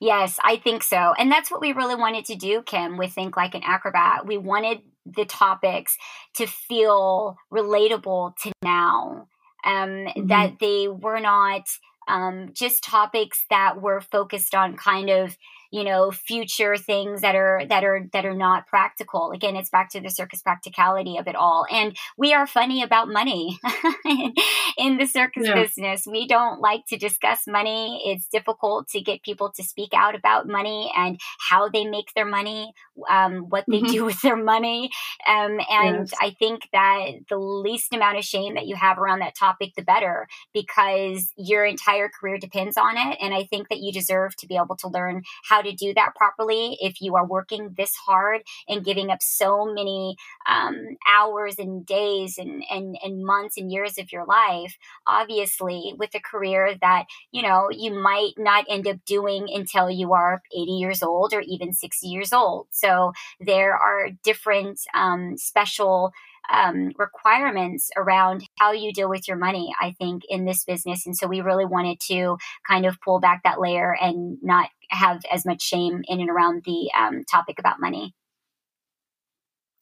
Yes, 0.00 0.38
I 0.44 0.56
think 0.56 0.84
so. 0.84 1.14
And 1.18 1.30
that's 1.30 1.50
what 1.50 1.60
we 1.60 1.72
really 1.72 1.96
wanted 1.96 2.26
to 2.26 2.36
do, 2.36 2.62
Kim, 2.62 2.98
with 2.98 3.12
Think 3.12 3.36
Like 3.36 3.54
an 3.54 3.62
Acrobat. 3.64 4.26
We 4.26 4.36
wanted 4.36 4.80
the 5.16 5.24
topics 5.24 5.96
to 6.34 6.46
feel 6.46 7.36
relatable 7.52 8.36
to 8.42 8.52
now. 8.62 9.28
Um, 9.64 9.88
mm-hmm. 9.88 10.26
That 10.28 10.58
they 10.60 10.88
were 10.88 11.20
not 11.20 11.68
um, 12.06 12.50
just 12.54 12.82
topics 12.82 13.44
that 13.50 13.80
were 13.80 14.00
focused 14.00 14.54
on 14.54 14.76
kind 14.76 15.10
of 15.10 15.36
you 15.70 15.84
know 15.84 16.10
future 16.10 16.76
things 16.76 17.20
that 17.20 17.34
are 17.34 17.62
that 17.68 17.84
are 17.84 18.08
that 18.12 18.24
are 18.24 18.34
not 18.34 18.66
practical 18.66 19.32
again 19.32 19.56
it's 19.56 19.68
back 19.70 19.90
to 19.90 20.00
the 20.00 20.08
circus 20.08 20.40
practicality 20.40 21.16
of 21.18 21.26
it 21.26 21.36
all 21.36 21.66
and 21.70 21.96
we 22.16 22.32
are 22.32 22.46
funny 22.46 22.82
about 22.82 23.08
money 23.08 23.58
in 24.78 24.96
the 24.96 25.06
circus 25.06 25.46
yeah. 25.46 25.54
business 25.54 26.06
we 26.06 26.26
don't 26.26 26.60
like 26.60 26.86
to 26.86 26.96
discuss 26.96 27.40
money 27.46 28.02
it's 28.06 28.26
difficult 28.28 28.88
to 28.88 29.00
get 29.00 29.22
people 29.22 29.50
to 29.50 29.62
speak 29.62 29.92
out 29.94 30.14
about 30.14 30.48
money 30.48 30.90
and 30.96 31.20
how 31.50 31.68
they 31.68 31.84
make 31.84 32.12
their 32.14 32.26
money 32.26 32.72
um, 33.10 33.46
what 33.48 33.64
they 33.68 33.78
mm-hmm. 33.78 33.92
do 33.92 34.04
with 34.06 34.20
their 34.22 34.36
money 34.36 34.90
um, 35.26 35.58
and 35.70 36.08
yes. 36.08 36.12
i 36.20 36.30
think 36.30 36.68
that 36.72 37.10
the 37.28 37.38
least 37.38 37.92
amount 37.92 38.16
of 38.16 38.24
shame 38.24 38.54
that 38.54 38.66
you 38.66 38.76
have 38.76 38.98
around 38.98 39.18
that 39.18 39.36
topic 39.36 39.72
the 39.76 39.82
better 39.82 40.26
because 40.54 41.32
your 41.36 41.64
entire 41.64 42.08
career 42.08 42.38
depends 42.38 42.76
on 42.78 42.96
it 42.96 43.18
and 43.20 43.34
i 43.34 43.44
think 43.44 43.68
that 43.68 43.80
you 43.80 43.92
deserve 43.92 44.34
to 44.36 44.46
be 44.46 44.56
able 44.56 44.76
to 44.76 44.88
learn 44.88 45.22
how 45.44 45.57
how 45.58 45.62
to 45.62 45.72
do 45.72 45.92
that 45.94 46.14
properly 46.14 46.78
if 46.80 47.00
you 47.00 47.16
are 47.16 47.26
working 47.26 47.74
this 47.76 47.94
hard 47.96 48.42
and 48.68 48.84
giving 48.84 49.10
up 49.10 49.20
so 49.20 49.64
many 49.64 50.16
um, 50.46 50.96
hours 51.06 51.58
and 51.58 51.84
days 51.84 52.38
and, 52.38 52.62
and, 52.70 52.96
and 53.02 53.24
months 53.24 53.56
and 53.56 53.72
years 53.72 53.98
of 53.98 54.12
your 54.12 54.24
life, 54.24 54.78
obviously, 55.06 55.94
with 55.98 56.14
a 56.14 56.20
career 56.20 56.76
that, 56.80 57.06
you 57.32 57.42
know, 57.42 57.68
you 57.70 57.92
might 57.92 58.32
not 58.38 58.66
end 58.68 58.86
up 58.86 59.04
doing 59.04 59.48
until 59.52 59.90
you 59.90 60.14
are 60.14 60.42
80 60.54 60.70
years 60.70 61.02
old 61.02 61.34
or 61.34 61.40
even 61.40 61.72
60 61.72 62.06
years 62.06 62.32
old. 62.32 62.68
So 62.70 63.12
there 63.40 63.74
are 63.74 64.10
different 64.22 64.80
um, 64.94 65.36
special 65.36 66.12
um, 66.48 66.92
requirements 66.98 67.90
around 67.96 68.44
how 68.58 68.72
you 68.72 68.92
deal 68.92 69.08
with 69.08 69.28
your 69.28 69.36
money, 69.36 69.72
I 69.80 69.92
think, 69.92 70.22
in 70.28 70.44
this 70.44 70.64
business. 70.64 71.06
And 71.06 71.16
so 71.16 71.26
we 71.26 71.40
really 71.40 71.66
wanted 71.66 72.00
to 72.08 72.36
kind 72.66 72.86
of 72.86 73.00
pull 73.04 73.20
back 73.20 73.42
that 73.44 73.60
layer 73.60 73.94
and 74.00 74.38
not 74.42 74.68
have 74.90 75.20
as 75.32 75.44
much 75.44 75.62
shame 75.62 76.02
in 76.06 76.20
and 76.20 76.30
around 76.30 76.62
the 76.64 76.90
um, 76.98 77.24
topic 77.30 77.58
about 77.58 77.80
money. 77.80 78.14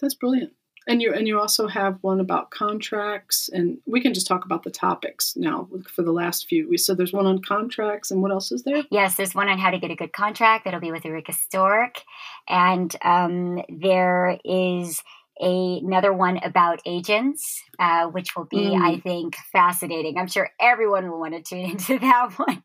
That's 0.00 0.14
brilliant. 0.14 0.52
And 0.88 1.02
you 1.02 1.12
and 1.12 1.26
you 1.26 1.40
also 1.40 1.66
have 1.66 1.98
one 2.02 2.20
about 2.20 2.52
contracts, 2.52 3.50
and 3.52 3.78
we 3.86 4.00
can 4.00 4.14
just 4.14 4.28
talk 4.28 4.44
about 4.44 4.62
the 4.62 4.70
topics 4.70 5.34
now 5.36 5.68
for 5.92 6.02
the 6.04 6.12
last 6.12 6.46
few. 6.46 6.68
We 6.68 6.76
So 6.76 6.94
there's 6.94 7.12
one 7.12 7.26
on 7.26 7.42
contracts, 7.42 8.12
and 8.12 8.22
what 8.22 8.30
else 8.30 8.52
is 8.52 8.62
there? 8.62 8.84
Yes, 8.92 9.16
there's 9.16 9.34
one 9.34 9.48
on 9.48 9.58
how 9.58 9.72
to 9.72 9.80
get 9.80 9.90
a 9.90 9.96
good 9.96 10.12
contract. 10.12 10.64
That'll 10.64 10.78
be 10.78 10.92
with 10.92 11.04
Eureka 11.04 11.32
Stork, 11.32 12.02
and 12.46 12.94
um, 13.02 13.62
there 13.68 14.38
is 14.44 15.02
a, 15.40 15.80
another 15.84 16.12
one 16.12 16.38
about 16.38 16.80
agents, 16.86 17.62
uh, 17.78 18.06
which 18.06 18.36
will 18.36 18.46
be, 18.46 18.70
mm. 18.70 18.80
I 18.80 18.98
think, 19.00 19.36
fascinating. 19.52 20.18
I'm 20.18 20.28
sure 20.28 20.50
everyone 20.60 21.10
will 21.10 21.20
want 21.20 21.34
to 21.34 21.42
tune 21.42 21.70
into 21.70 21.98
that 22.00 22.32
one 22.36 22.62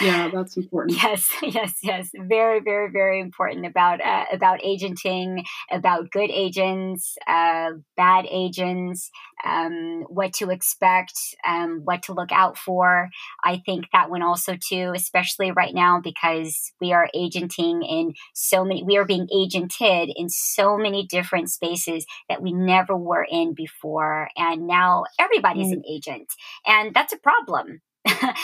yeah 0.00 0.30
that's 0.32 0.56
important. 0.56 0.96
Yes 1.02 1.28
yes 1.42 1.74
yes. 1.82 2.10
Very 2.14 2.60
very 2.60 2.90
very 2.90 3.20
important 3.20 3.66
about 3.66 4.00
uh, 4.00 4.24
about 4.32 4.64
agenting 4.64 5.44
about 5.70 6.10
good 6.10 6.30
agents 6.30 7.16
uh, 7.26 7.70
bad 7.96 8.26
agents 8.30 9.10
um, 9.44 10.04
what 10.08 10.32
to 10.34 10.50
expect 10.50 11.14
um, 11.46 11.82
what 11.84 12.02
to 12.04 12.12
look 12.12 12.32
out 12.32 12.56
for. 12.56 13.08
I 13.44 13.62
think 13.64 13.86
that 13.92 14.10
one 14.10 14.22
also 14.22 14.56
too 14.56 14.92
especially 14.94 15.50
right 15.52 15.74
now 15.74 16.00
because 16.02 16.72
we 16.80 16.92
are 16.92 17.08
agenting 17.14 17.82
in 17.82 18.14
so 18.34 18.64
many 18.64 18.82
we 18.82 18.96
are 18.96 19.04
being 19.04 19.28
agented 19.34 20.12
in 20.14 20.28
so 20.28 20.76
many 20.76 21.06
different 21.06 21.50
spaces 21.50 22.06
that 22.28 22.42
we 22.42 22.52
never 22.52 22.96
were 22.96 23.26
in 23.30 23.54
before 23.54 24.28
and 24.36 24.66
now 24.66 25.04
everybody's 25.18 25.68
mm. 25.68 25.74
an 25.74 25.82
agent 25.88 26.28
and 26.66 26.94
that's 26.94 27.12
a 27.12 27.18
problem 27.18 27.80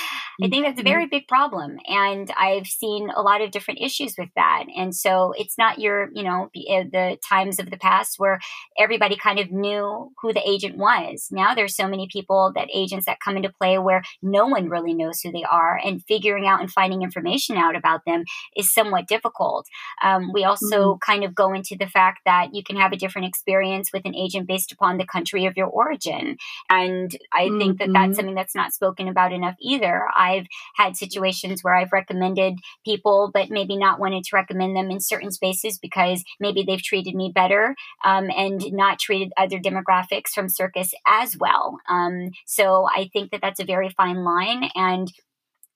I 0.42 0.48
think 0.48 0.64
that's 0.64 0.80
a 0.80 0.82
very 0.82 1.04
mm-hmm. 1.04 1.10
big 1.10 1.28
problem. 1.28 1.78
And 1.86 2.30
I've 2.36 2.66
seen 2.66 3.10
a 3.10 3.22
lot 3.22 3.42
of 3.42 3.50
different 3.50 3.80
issues 3.80 4.14
with 4.18 4.30
that. 4.34 4.64
And 4.76 4.94
so 4.94 5.32
it's 5.36 5.56
not 5.58 5.78
your, 5.78 6.08
you 6.14 6.22
know, 6.22 6.50
eh, 6.68 6.84
the 6.90 7.18
times 7.28 7.58
of 7.58 7.70
the 7.70 7.76
past 7.76 8.18
where 8.18 8.40
everybody 8.78 9.16
kind 9.16 9.38
of 9.38 9.52
knew 9.52 10.10
who 10.20 10.32
the 10.32 10.48
agent 10.48 10.76
was. 10.78 11.28
Now 11.30 11.54
there's 11.54 11.76
so 11.76 11.86
many 11.86 12.08
people 12.10 12.52
that 12.54 12.68
agents 12.74 13.06
that 13.06 13.20
come 13.20 13.36
into 13.36 13.50
play 13.50 13.78
where 13.78 14.02
no 14.22 14.46
one 14.46 14.68
really 14.68 14.94
knows 14.94 15.20
who 15.20 15.30
they 15.30 15.44
are 15.44 15.78
and 15.84 16.02
figuring 16.04 16.46
out 16.46 16.60
and 16.60 16.70
finding 16.70 17.02
information 17.02 17.56
out 17.56 17.76
about 17.76 18.04
them 18.06 18.24
is 18.56 18.72
somewhat 18.72 19.06
difficult. 19.06 19.66
Um, 20.02 20.32
we 20.32 20.44
also 20.44 20.94
mm-hmm. 20.94 20.98
kind 20.98 21.24
of 21.24 21.34
go 21.34 21.52
into 21.52 21.76
the 21.78 21.86
fact 21.86 22.20
that 22.24 22.54
you 22.54 22.64
can 22.64 22.76
have 22.76 22.92
a 22.92 22.96
different 22.96 23.28
experience 23.28 23.90
with 23.92 24.04
an 24.06 24.16
agent 24.16 24.48
based 24.48 24.72
upon 24.72 24.98
the 24.98 25.06
country 25.06 25.46
of 25.46 25.56
your 25.56 25.68
origin. 25.68 26.36
And 26.68 27.16
I 27.32 27.46
mm-hmm. 27.46 27.58
think 27.58 27.78
that 27.78 27.92
that's 27.92 28.02
mm-hmm. 28.02 28.14
something 28.14 28.34
that's 28.34 28.56
not 28.56 28.72
spoken 28.72 29.08
about 29.08 29.32
enough 29.32 29.51
either. 29.60 30.06
I've 30.16 30.46
had 30.76 30.96
situations 30.96 31.62
where 31.62 31.74
I've 31.74 31.92
recommended 31.92 32.58
people, 32.84 33.30
but 33.32 33.50
maybe 33.50 33.76
not 33.76 34.00
wanted 34.00 34.24
to 34.24 34.36
recommend 34.36 34.76
them 34.76 34.90
in 34.90 35.00
certain 35.00 35.30
spaces 35.30 35.78
because 35.78 36.24
maybe 36.40 36.62
they've 36.62 36.82
treated 36.82 37.14
me 37.14 37.32
better 37.34 37.74
um, 38.04 38.30
and 38.30 38.62
not 38.72 38.98
treated 38.98 39.32
other 39.36 39.58
demographics 39.58 40.30
from 40.34 40.48
circus 40.48 40.92
as 41.06 41.36
well. 41.36 41.78
Um, 41.88 42.30
so 42.46 42.86
I 42.94 43.10
think 43.12 43.30
that 43.30 43.40
that's 43.40 43.60
a 43.60 43.64
very 43.64 43.90
fine 43.90 44.24
line. 44.24 44.70
And 44.74 45.12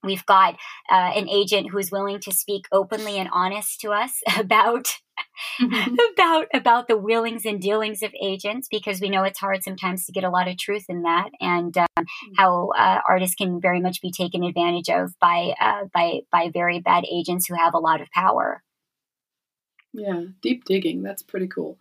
We've 0.06 0.24
got 0.24 0.54
uh, 0.90 1.12
an 1.14 1.28
agent 1.28 1.70
who 1.70 1.78
is 1.78 1.90
willing 1.90 2.20
to 2.20 2.32
speak 2.32 2.66
openly 2.72 3.18
and 3.18 3.28
honest 3.32 3.80
to 3.80 3.90
us 3.90 4.20
about 4.38 4.86
mm-hmm. 5.60 5.94
about 6.12 6.46
about 6.54 6.88
the 6.88 6.96
willings 6.96 7.44
and 7.44 7.60
dealings 7.60 8.02
of 8.02 8.14
agents 8.22 8.68
because 8.70 9.00
we 9.00 9.10
know 9.10 9.24
it's 9.24 9.40
hard 9.40 9.62
sometimes 9.62 10.06
to 10.06 10.12
get 10.12 10.24
a 10.24 10.30
lot 10.30 10.48
of 10.48 10.56
truth 10.56 10.84
in 10.88 11.02
that 11.02 11.30
and 11.40 11.76
um, 11.76 11.86
mm-hmm. 11.98 12.32
how 12.36 12.70
uh, 12.78 13.00
artists 13.08 13.34
can 13.34 13.60
very 13.60 13.80
much 13.80 14.00
be 14.00 14.10
taken 14.10 14.44
advantage 14.44 14.88
of 14.88 15.12
by 15.20 15.52
uh, 15.60 15.84
by 15.92 16.20
by 16.30 16.50
very 16.52 16.80
bad 16.80 17.04
agents 17.10 17.46
who 17.46 17.54
have 17.54 17.74
a 17.74 17.78
lot 17.78 18.00
of 18.00 18.10
power. 18.12 18.62
Yeah, 19.92 20.24
deep 20.42 20.64
digging. 20.64 21.02
That's 21.02 21.22
pretty 21.22 21.48
cool. 21.48 21.78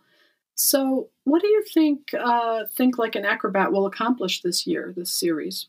So, 0.54 1.10
what 1.24 1.42
do 1.42 1.48
you 1.48 1.62
think? 1.62 2.14
Uh, 2.18 2.64
think 2.74 2.96
like 2.96 3.14
an 3.14 3.26
acrobat 3.26 3.72
will 3.72 3.86
accomplish 3.86 4.40
this 4.40 4.66
year, 4.66 4.92
this 4.96 5.10
series. 5.10 5.68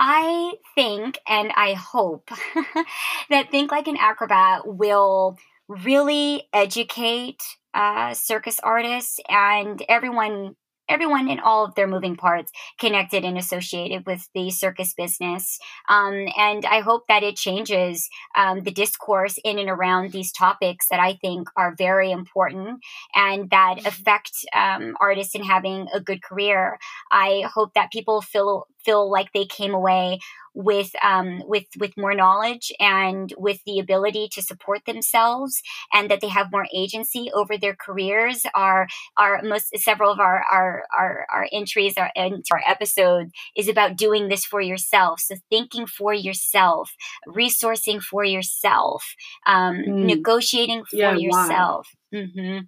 I 0.00 0.54
think 0.74 1.18
and 1.26 1.52
I 1.56 1.74
hope 1.74 2.30
that 3.30 3.50
Think 3.50 3.72
Like 3.72 3.88
an 3.88 3.96
Acrobat 3.96 4.66
will 4.66 5.36
really 5.68 6.48
educate 6.52 7.42
uh, 7.74 8.14
circus 8.14 8.60
artists 8.62 9.20
and 9.28 9.82
everyone 9.88 10.56
everyone 10.88 11.28
in 11.28 11.38
all 11.38 11.64
of 11.64 11.74
their 11.74 11.86
moving 11.86 12.16
parts 12.16 12.50
connected 12.80 13.24
and 13.24 13.36
associated 13.36 14.06
with 14.06 14.28
the 14.34 14.50
circus 14.50 14.94
business. 14.94 15.58
Um, 15.88 16.28
and 16.36 16.64
I 16.64 16.80
hope 16.80 17.02
that 17.08 17.22
it 17.22 17.36
changes 17.36 18.08
um, 18.36 18.62
the 18.62 18.70
discourse 18.70 19.38
in 19.44 19.58
and 19.58 19.68
around 19.68 20.12
these 20.12 20.32
topics 20.32 20.88
that 20.88 21.00
I 21.00 21.14
think 21.20 21.48
are 21.56 21.74
very 21.76 22.10
important 22.10 22.80
and 23.14 23.50
that 23.50 23.76
mm-hmm. 23.78 23.86
affect 23.86 24.32
um, 24.54 24.96
artists 25.00 25.34
in 25.34 25.42
having 25.42 25.88
a 25.92 26.00
good 26.00 26.22
career. 26.22 26.78
I 27.12 27.44
hope 27.52 27.74
that 27.74 27.92
people 27.92 28.22
feel 28.22 28.66
feel 28.84 29.10
like 29.10 29.32
they 29.32 29.44
came 29.44 29.74
away 29.74 30.18
with 30.58 30.90
um, 31.04 31.40
with 31.46 31.66
with 31.78 31.96
more 31.96 32.14
knowledge 32.14 32.72
and 32.80 33.32
with 33.38 33.60
the 33.64 33.78
ability 33.78 34.28
to 34.32 34.42
support 34.42 34.84
themselves 34.86 35.62
and 35.92 36.10
that 36.10 36.20
they 36.20 36.28
have 36.28 36.50
more 36.50 36.66
agency 36.74 37.30
over 37.32 37.56
their 37.56 37.76
careers 37.76 38.44
are 38.54 38.88
are 39.16 39.40
most 39.44 39.68
several 39.78 40.10
of 40.10 40.18
our 40.18 40.42
our 40.50 40.82
our, 40.98 41.26
our 41.32 41.48
entries 41.52 41.94
our, 41.96 42.10
our 42.16 42.62
episode 42.66 43.30
is 43.56 43.68
about 43.68 43.96
doing 43.96 44.28
this 44.28 44.44
for 44.44 44.60
yourself 44.60 45.20
so 45.20 45.36
thinking 45.48 45.86
for 45.86 46.12
yourself 46.12 46.90
resourcing 47.28 48.02
for 48.02 48.24
yourself 48.24 49.04
um, 49.46 49.76
mm. 49.76 50.04
negotiating 50.06 50.82
for 50.90 50.96
yeah, 50.96 51.14
yourself 51.14 51.88
mm-hmm. 52.12 52.64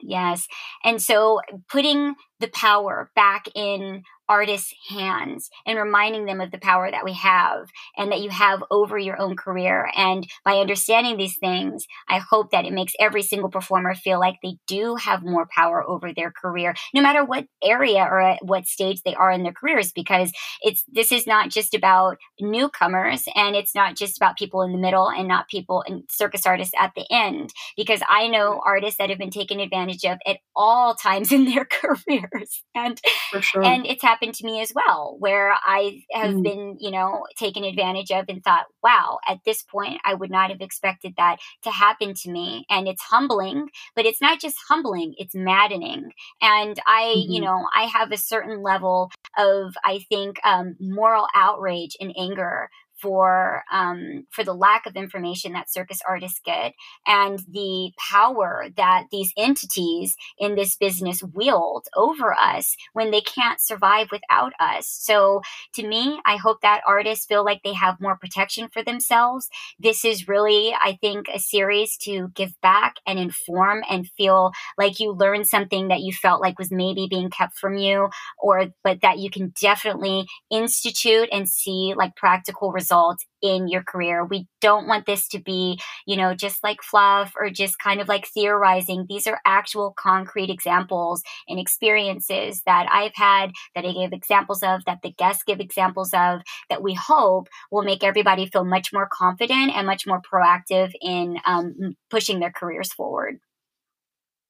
Yes. 0.00 0.46
And 0.84 1.00
so 1.00 1.40
putting 1.70 2.16
the 2.38 2.48
power 2.48 3.10
back 3.16 3.46
in 3.54 4.02
artists' 4.28 4.74
hands 4.88 5.50
and 5.66 5.78
reminding 5.78 6.26
them 6.26 6.40
of 6.40 6.50
the 6.50 6.58
power 6.58 6.90
that 6.90 7.04
we 7.04 7.12
have 7.14 7.68
and 7.96 8.10
that 8.12 8.20
you 8.20 8.30
have 8.30 8.62
over 8.70 8.98
your 8.98 9.20
own 9.20 9.36
career. 9.36 9.90
And 9.96 10.26
by 10.44 10.58
understanding 10.58 11.16
these 11.16 11.38
things, 11.38 11.86
I 12.08 12.18
hope 12.18 12.50
that 12.50 12.64
it 12.64 12.72
makes 12.72 12.94
every 12.98 13.22
single 13.22 13.50
performer 13.50 13.94
feel 13.94 14.18
like 14.18 14.36
they 14.42 14.56
do 14.66 14.96
have 14.96 15.22
more 15.22 15.46
power 15.54 15.82
over 15.86 16.12
their 16.12 16.30
career, 16.30 16.74
no 16.94 17.02
matter 17.02 17.24
what 17.24 17.46
area 17.62 18.02
or 18.02 18.20
at 18.20 18.44
what 18.44 18.66
stage 18.66 19.02
they 19.04 19.14
are 19.14 19.30
in 19.30 19.42
their 19.42 19.52
careers, 19.52 19.92
because 19.92 20.32
it's 20.62 20.84
this 20.88 21.12
is 21.12 21.26
not 21.26 21.50
just 21.50 21.74
about 21.74 22.18
newcomers 22.40 23.24
and 23.34 23.54
it's 23.56 23.74
not 23.74 23.96
just 23.96 24.16
about 24.16 24.36
people 24.36 24.62
in 24.62 24.72
the 24.72 24.78
middle 24.78 25.08
and 25.08 25.28
not 25.28 25.48
people 25.48 25.82
and 25.86 26.04
circus 26.10 26.46
artists 26.46 26.74
at 26.78 26.92
the 26.94 27.06
end. 27.10 27.50
Because 27.76 28.00
I 28.08 28.28
know 28.28 28.60
artists 28.64 28.98
that 28.98 29.10
have 29.10 29.18
been 29.18 29.30
taken 29.30 29.60
advantage 29.60 30.04
of 30.04 30.18
at 30.26 30.38
all 30.54 30.94
times 30.94 31.32
in 31.32 31.44
their 31.44 31.64
careers. 31.70 32.62
And 32.74 33.00
sure. 33.40 33.62
and 33.62 33.86
it's 33.86 34.04
happened 34.16 34.34
to 34.34 34.46
me 34.46 34.60
as 34.60 34.72
well, 34.74 35.16
where 35.18 35.52
I 35.52 36.02
have 36.12 36.36
mm. 36.36 36.42
been, 36.42 36.76
you 36.80 36.90
know, 36.90 37.26
taken 37.36 37.64
advantage 37.64 38.10
of 38.10 38.24
and 38.28 38.42
thought, 38.42 38.64
wow, 38.82 39.18
at 39.28 39.38
this 39.44 39.62
point 39.62 40.00
I 40.04 40.14
would 40.14 40.30
not 40.30 40.50
have 40.50 40.62
expected 40.62 41.14
that 41.18 41.38
to 41.64 41.70
happen 41.70 42.14
to 42.14 42.30
me. 42.30 42.64
And 42.70 42.88
it's 42.88 43.02
humbling, 43.02 43.68
but 43.94 44.06
it's 44.06 44.22
not 44.22 44.40
just 44.40 44.56
humbling, 44.68 45.14
it's 45.18 45.34
maddening. 45.34 46.12
And 46.40 46.80
I, 46.86 47.14
mm-hmm. 47.16 47.32
you 47.32 47.40
know, 47.42 47.66
I 47.74 47.84
have 47.84 48.10
a 48.10 48.16
certain 48.16 48.62
level 48.62 49.10
of, 49.36 49.74
I 49.84 50.00
think, 50.08 50.38
um, 50.44 50.76
moral 50.80 51.26
outrage 51.34 51.96
and 52.00 52.14
anger 52.18 52.70
for 53.06 53.62
um, 53.72 54.26
for 54.30 54.42
the 54.42 54.52
lack 54.52 54.84
of 54.84 54.96
information 54.96 55.52
that 55.52 55.70
circus 55.70 56.00
artists 56.06 56.40
get 56.44 56.74
and 57.06 57.38
the 57.48 57.92
power 58.10 58.66
that 58.76 59.04
these 59.12 59.32
entities 59.38 60.16
in 60.40 60.56
this 60.56 60.74
business 60.74 61.22
wield 61.22 61.86
over 61.94 62.34
us 62.34 62.76
when 62.94 63.12
they 63.12 63.20
can't 63.20 63.60
survive 63.60 64.08
without 64.10 64.52
us. 64.58 64.88
So 64.88 65.40
to 65.74 65.86
me, 65.86 66.18
I 66.26 66.36
hope 66.36 66.62
that 66.62 66.82
artists 66.84 67.26
feel 67.26 67.44
like 67.44 67.60
they 67.62 67.74
have 67.74 68.00
more 68.00 68.16
protection 68.16 68.68
for 68.72 68.82
themselves. 68.82 69.48
This 69.78 70.04
is 70.04 70.26
really, 70.26 70.74
I 70.74 70.98
think, 71.00 71.28
a 71.32 71.38
series 71.38 71.96
to 71.98 72.28
give 72.34 72.60
back 72.60 72.96
and 73.06 73.20
inform 73.20 73.84
and 73.88 74.08
feel 74.16 74.50
like 74.76 74.98
you 74.98 75.12
learned 75.12 75.46
something 75.46 75.88
that 75.88 76.00
you 76.00 76.12
felt 76.12 76.40
like 76.40 76.58
was 76.58 76.72
maybe 76.72 77.06
being 77.08 77.30
kept 77.30 77.56
from 77.56 77.76
you 77.76 78.08
or 78.42 78.66
but 78.82 79.00
that 79.02 79.18
you 79.18 79.30
can 79.30 79.52
definitely 79.60 80.26
institute 80.50 81.28
and 81.30 81.48
see 81.48 81.94
like 81.96 82.16
practical 82.16 82.72
results 82.72 82.95
results 82.96 83.24
in 83.42 83.68
your 83.68 83.82
career. 83.82 84.24
We 84.24 84.46
don't 84.60 84.86
want 84.86 85.06
this 85.06 85.28
to 85.28 85.38
be, 85.40 85.78
you 86.06 86.16
know, 86.16 86.34
just 86.34 86.62
like 86.62 86.82
fluff 86.82 87.32
or 87.38 87.50
just 87.50 87.78
kind 87.78 88.00
of 88.00 88.08
like 88.08 88.26
theorizing. 88.26 89.06
These 89.08 89.26
are 89.26 89.40
actual 89.44 89.94
concrete 89.98 90.50
examples 90.50 91.22
and 91.48 91.58
experiences 91.58 92.62
that 92.66 92.88
I've 92.90 93.14
had, 93.14 93.52
that 93.74 93.84
I 93.84 93.92
give 93.92 94.12
examples 94.12 94.62
of, 94.62 94.84
that 94.86 95.00
the 95.02 95.12
guests 95.12 95.44
give 95.46 95.60
examples 95.60 96.12
of, 96.12 96.40
that 96.70 96.82
we 96.82 96.94
hope 96.94 97.48
will 97.70 97.82
make 97.82 98.02
everybody 98.02 98.46
feel 98.46 98.64
much 98.64 98.92
more 98.92 99.08
confident 99.12 99.72
and 99.74 99.86
much 99.86 100.06
more 100.06 100.20
proactive 100.20 100.92
in 101.00 101.38
um, 101.44 101.96
pushing 102.10 102.40
their 102.40 102.52
careers 102.52 102.92
forward. 102.92 103.38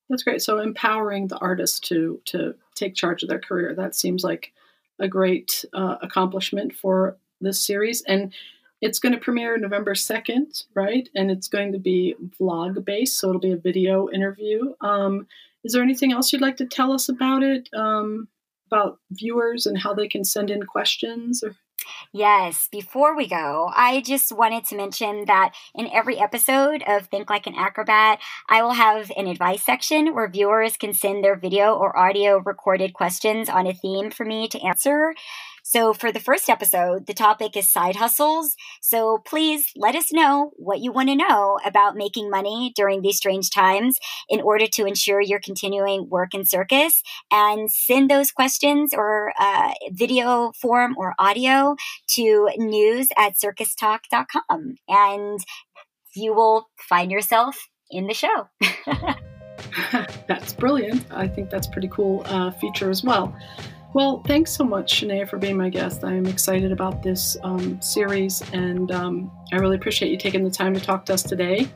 That's 0.08 0.22
great. 0.22 0.40
So 0.40 0.60
empowering 0.60 1.26
the 1.26 1.38
artist 1.38 1.84
to 1.88 2.20
to 2.26 2.54
take 2.76 2.94
charge 2.94 3.24
of 3.24 3.28
their 3.28 3.40
career. 3.40 3.74
That 3.74 3.94
seems 3.94 4.22
like 4.22 4.52
a 5.00 5.08
great 5.08 5.64
uh, 5.72 5.96
accomplishment 6.00 6.72
for 6.74 7.18
this 7.40 7.64
series. 7.64 8.02
And 8.06 8.32
it's 8.80 8.98
going 8.98 9.12
to 9.14 9.20
premiere 9.20 9.56
November 9.56 9.94
2nd, 9.94 10.64
right? 10.74 11.08
And 11.14 11.30
it's 11.30 11.48
going 11.48 11.72
to 11.72 11.78
be 11.78 12.14
vlog 12.38 12.84
based, 12.84 13.18
so 13.18 13.28
it'll 13.28 13.40
be 13.40 13.52
a 13.52 13.56
video 13.56 14.08
interview. 14.10 14.74
Um, 14.80 15.26
is 15.64 15.72
there 15.72 15.82
anything 15.82 16.12
else 16.12 16.32
you'd 16.32 16.42
like 16.42 16.58
to 16.58 16.66
tell 16.66 16.92
us 16.92 17.08
about 17.08 17.42
it, 17.42 17.68
um, 17.74 18.28
about 18.70 18.98
viewers 19.10 19.66
and 19.66 19.78
how 19.78 19.94
they 19.94 20.08
can 20.08 20.24
send 20.24 20.50
in 20.50 20.64
questions? 20.64 21.42
Or? 21.42 21.56
Yes, 22.12 22.68
before 22.70 23.16
we 23.16 23.26
go, 23.26 23.70
I 23.74 24.00
just 24.00 24.32
wanted 24.32 24.64
to 24.66 24.76
mention 24.76 25.24
that 25.26 25.54
in 25.74 25.88
every 25.92 26.18
episode 26.18 26.82
of 26.86 27.06
Think 27.06 27.30
Like 27.30 27.46
an 27.46 27.54
Acrobat, 27.54 28.20
I 28.48 28.62
will 28.62 28.72
have 28.72 29.10
an 29.16 29.26
advice 29.26 29.62
section 29.62 30.14
where 30.14 30.28
viewers 30.28 30.76
can 30.76 30.92
send 30.92 31.22
their 31.22 31.36
video 31.36 31.74
or 31.74 31.96
audio 31.98 32.38
recorded 32.38 32.92
questions 32.92 33.48
on 33.48 33.66
a 33.66 33.74
theme 33.74 34.10
for 34.10 34.24
me 34.24 34.48
to 34.48 34.60
answer. 34.60 35.14
So, 35.68 35.92
for 35.92 36.12
the 36.12 36.20
first 36.20 36.48
episode, 36.48 37.08
the 37.08 37.12
topic 37.12 37.56
is 37.56 37.72
side 37.72 37.96
hustles. 37.96 38.54
So, 38.80 39.18
please 39.26 39.72
let 39.74 39.96
us 39.96 40.12
know 40.12 40.52
what 40.54 40.78
you 40.78 40.92
want 40.92 41.08
to 41.08 41.16
know 41.16 41.58
about 41.64 41.96
making 41.96 42.30
money 42.30 42.72
during 42.76 43.02
these 43.02 43.16
strange 43.16 43.50
times 43.50 43.98
in 44.28 44.40
order 44.40 44.68
to 44.68 44.86
ensure 44.86 45.20
you're 45.20 45.40
continuing 45.40 46.08
work 46.08 46.34
in 46.34 46.44
circus 46.44 47.02
and 47.32 47.68
send 47.68 48.08
those 48.08 48.30
questions 48.30 48.94
or 48.94 49.32
uh, 49.40 49.72
video 49.90 50.52
form 50.52 50.94
or 50.96 51.14
audio 51.18 51.74
to 52.10 52.48
news 52.58 53.08
at 53.18 53.32
circustalk.com. 53.32 54.76
And 54.88 55.40
you 56.14 56.32
will 56.32 56.68
find 56.78 57.10
yourself 57.10 57.58
in 57.90 58.06
the 58.06 58.14
show. 58.14 58.46
that's 60.28 60.52
brilliant. 60.52 61.04
I 61.10 61.26
think 61.26 61.50
that's 61.50 61.66
pretty 61.66 61.88
cool 61.88 62.22
uh, 62.26 62.52
feature 62.52 62.88
as 62.88 63.02
well. 63.02 63.36
Well, 63.96 64.22
thanks 64.26 64.50
so 64.50 64.62
much, 64.62 65.00
Shanae, 65.00 65.26
for 65.26 65.38
being 65.38 65.56
my 65.56 65.70
guest. 65.70 66.04
I 66.04 66.12
am 66.12 66.26
excited 66.26 66.70
about 66.70 67.02
this 67.02 67.34
um, 67.42 67.80
series, 67.80 68.42
and 68.52 68.92
um, 68.92 69.30
I 69.54 69.56
really 69.56 69.76
appreciate 69.76 70.10
you 70.10 70.18
taking 70.18 70.44
the 70.44 70.50
time 70.50 70.74
to 70.74 70.80
talk 70.80 71.06
to 71.06 71.14
us 71.14 71.22
today. 71.22 71.66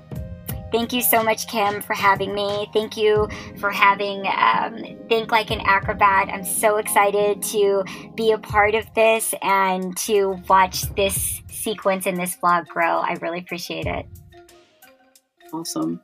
Thank 0.70 0.92
you 0.92 1.00
so 1.00 1.24
much, 1.24 1.48
Kim, 1.48 1.80
for 1.80 1.94
having 1.94 2.35
me. 2.35 2.68
Thank 2.74 2.98
you 2.98 3.26
for 3.59 3.70
having 3.70 4.26
um, 4.37 4.98
Think 5.09 5.33
Like 5.33 5.50
an 5.50 5.62
Acrobat. 5.64 6.28
I'm 6.28 6.44
so 6.44 6.76
excited 6.76 7.42
to 7.44 7.85
be 8.16 8.33
a 8.33 8.38
part 8.38 8.74
of 8.74 8.85
this 8.92 9.33
and 9.40 9.96
to 10.00 10.38
watch 10.46 10.83
this 10.96 11.40
sequence 11.48 12.04
and 12.04 12.18
this 12.18 12.37
vlog 12.37 12.66
grow. 12.66 12.98
I 12.98 13.14
really 13.22 13.38
appreciate 13.38 13.87
it. 13.87 14.04
Awesome. 15.54 16.02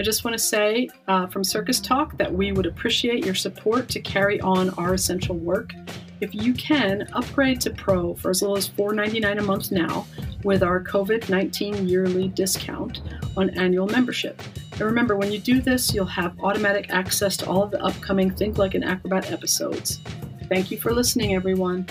I 0.00 0.02
just 0.02 0.24
want 0.24 0.32
to 0.32 0.42
say 0.42 0.88
uh, 1.08 1.26
from 1.26 1.44
Circus 1.44 1.78
Talk 1.78 2.16
that 2.16 2.32
we 2.32 2.52
would 2.52 2.64
appreciate 2.64 3.22
your 3.22 3.34
support 3.34 3.86
to 3.90 4.00
carry 4.00 4.40
on 4.40 4.70
our 4.70 4.94
essential 4.94 5.36
work. 5.36 5.74
If 6.22 6.34
you 6.34 6.54
can, 6.54 7.06
upgrade 7.12 7.60
to 7.60 7.70
Pro 7.70 8.14
for 8.14 8.30
as 8.30 8.40
little 8.40 8.56
as 8.56 8.66
$4.99 8.66 9.38
a 9.38 9.42
month 9.42 9.70
now 9.70 10.06
with 10.42 10.62
our 10.62 10.82
COVID 10.82 11.28
19 11.28 11.86
yearly 11.86 12.28
discount 12.28 13.02
on 13.36 13.50
annual 13.50 13.86
membership. 13.88 14.40
And 14.72 14.80
remember, 14.80 15.18
when 15.18 15.30
you 15.30 15.38
do 15.38 15.60
this, 15.60 15.92
you'll 15.92 16.06
have 16.06 16.40
automatic 16.40 16.88
access 16.88 17.36
to 17.36 17.46
all 17.46 17.62
of 17.64 17.70
the 17.70 17.84
upcoming 17.84 18.30
Think 18.30 18.56
Like 18.56 18.74
an 18.74 18.82
Acrobat 18.82 19.30
episodes. 19.30 20.00
Thank 20.48 20.70
you 20.70 20.78
for 20.78 20.94
listening, 20.94 21.34
everyone. 21.34 21.86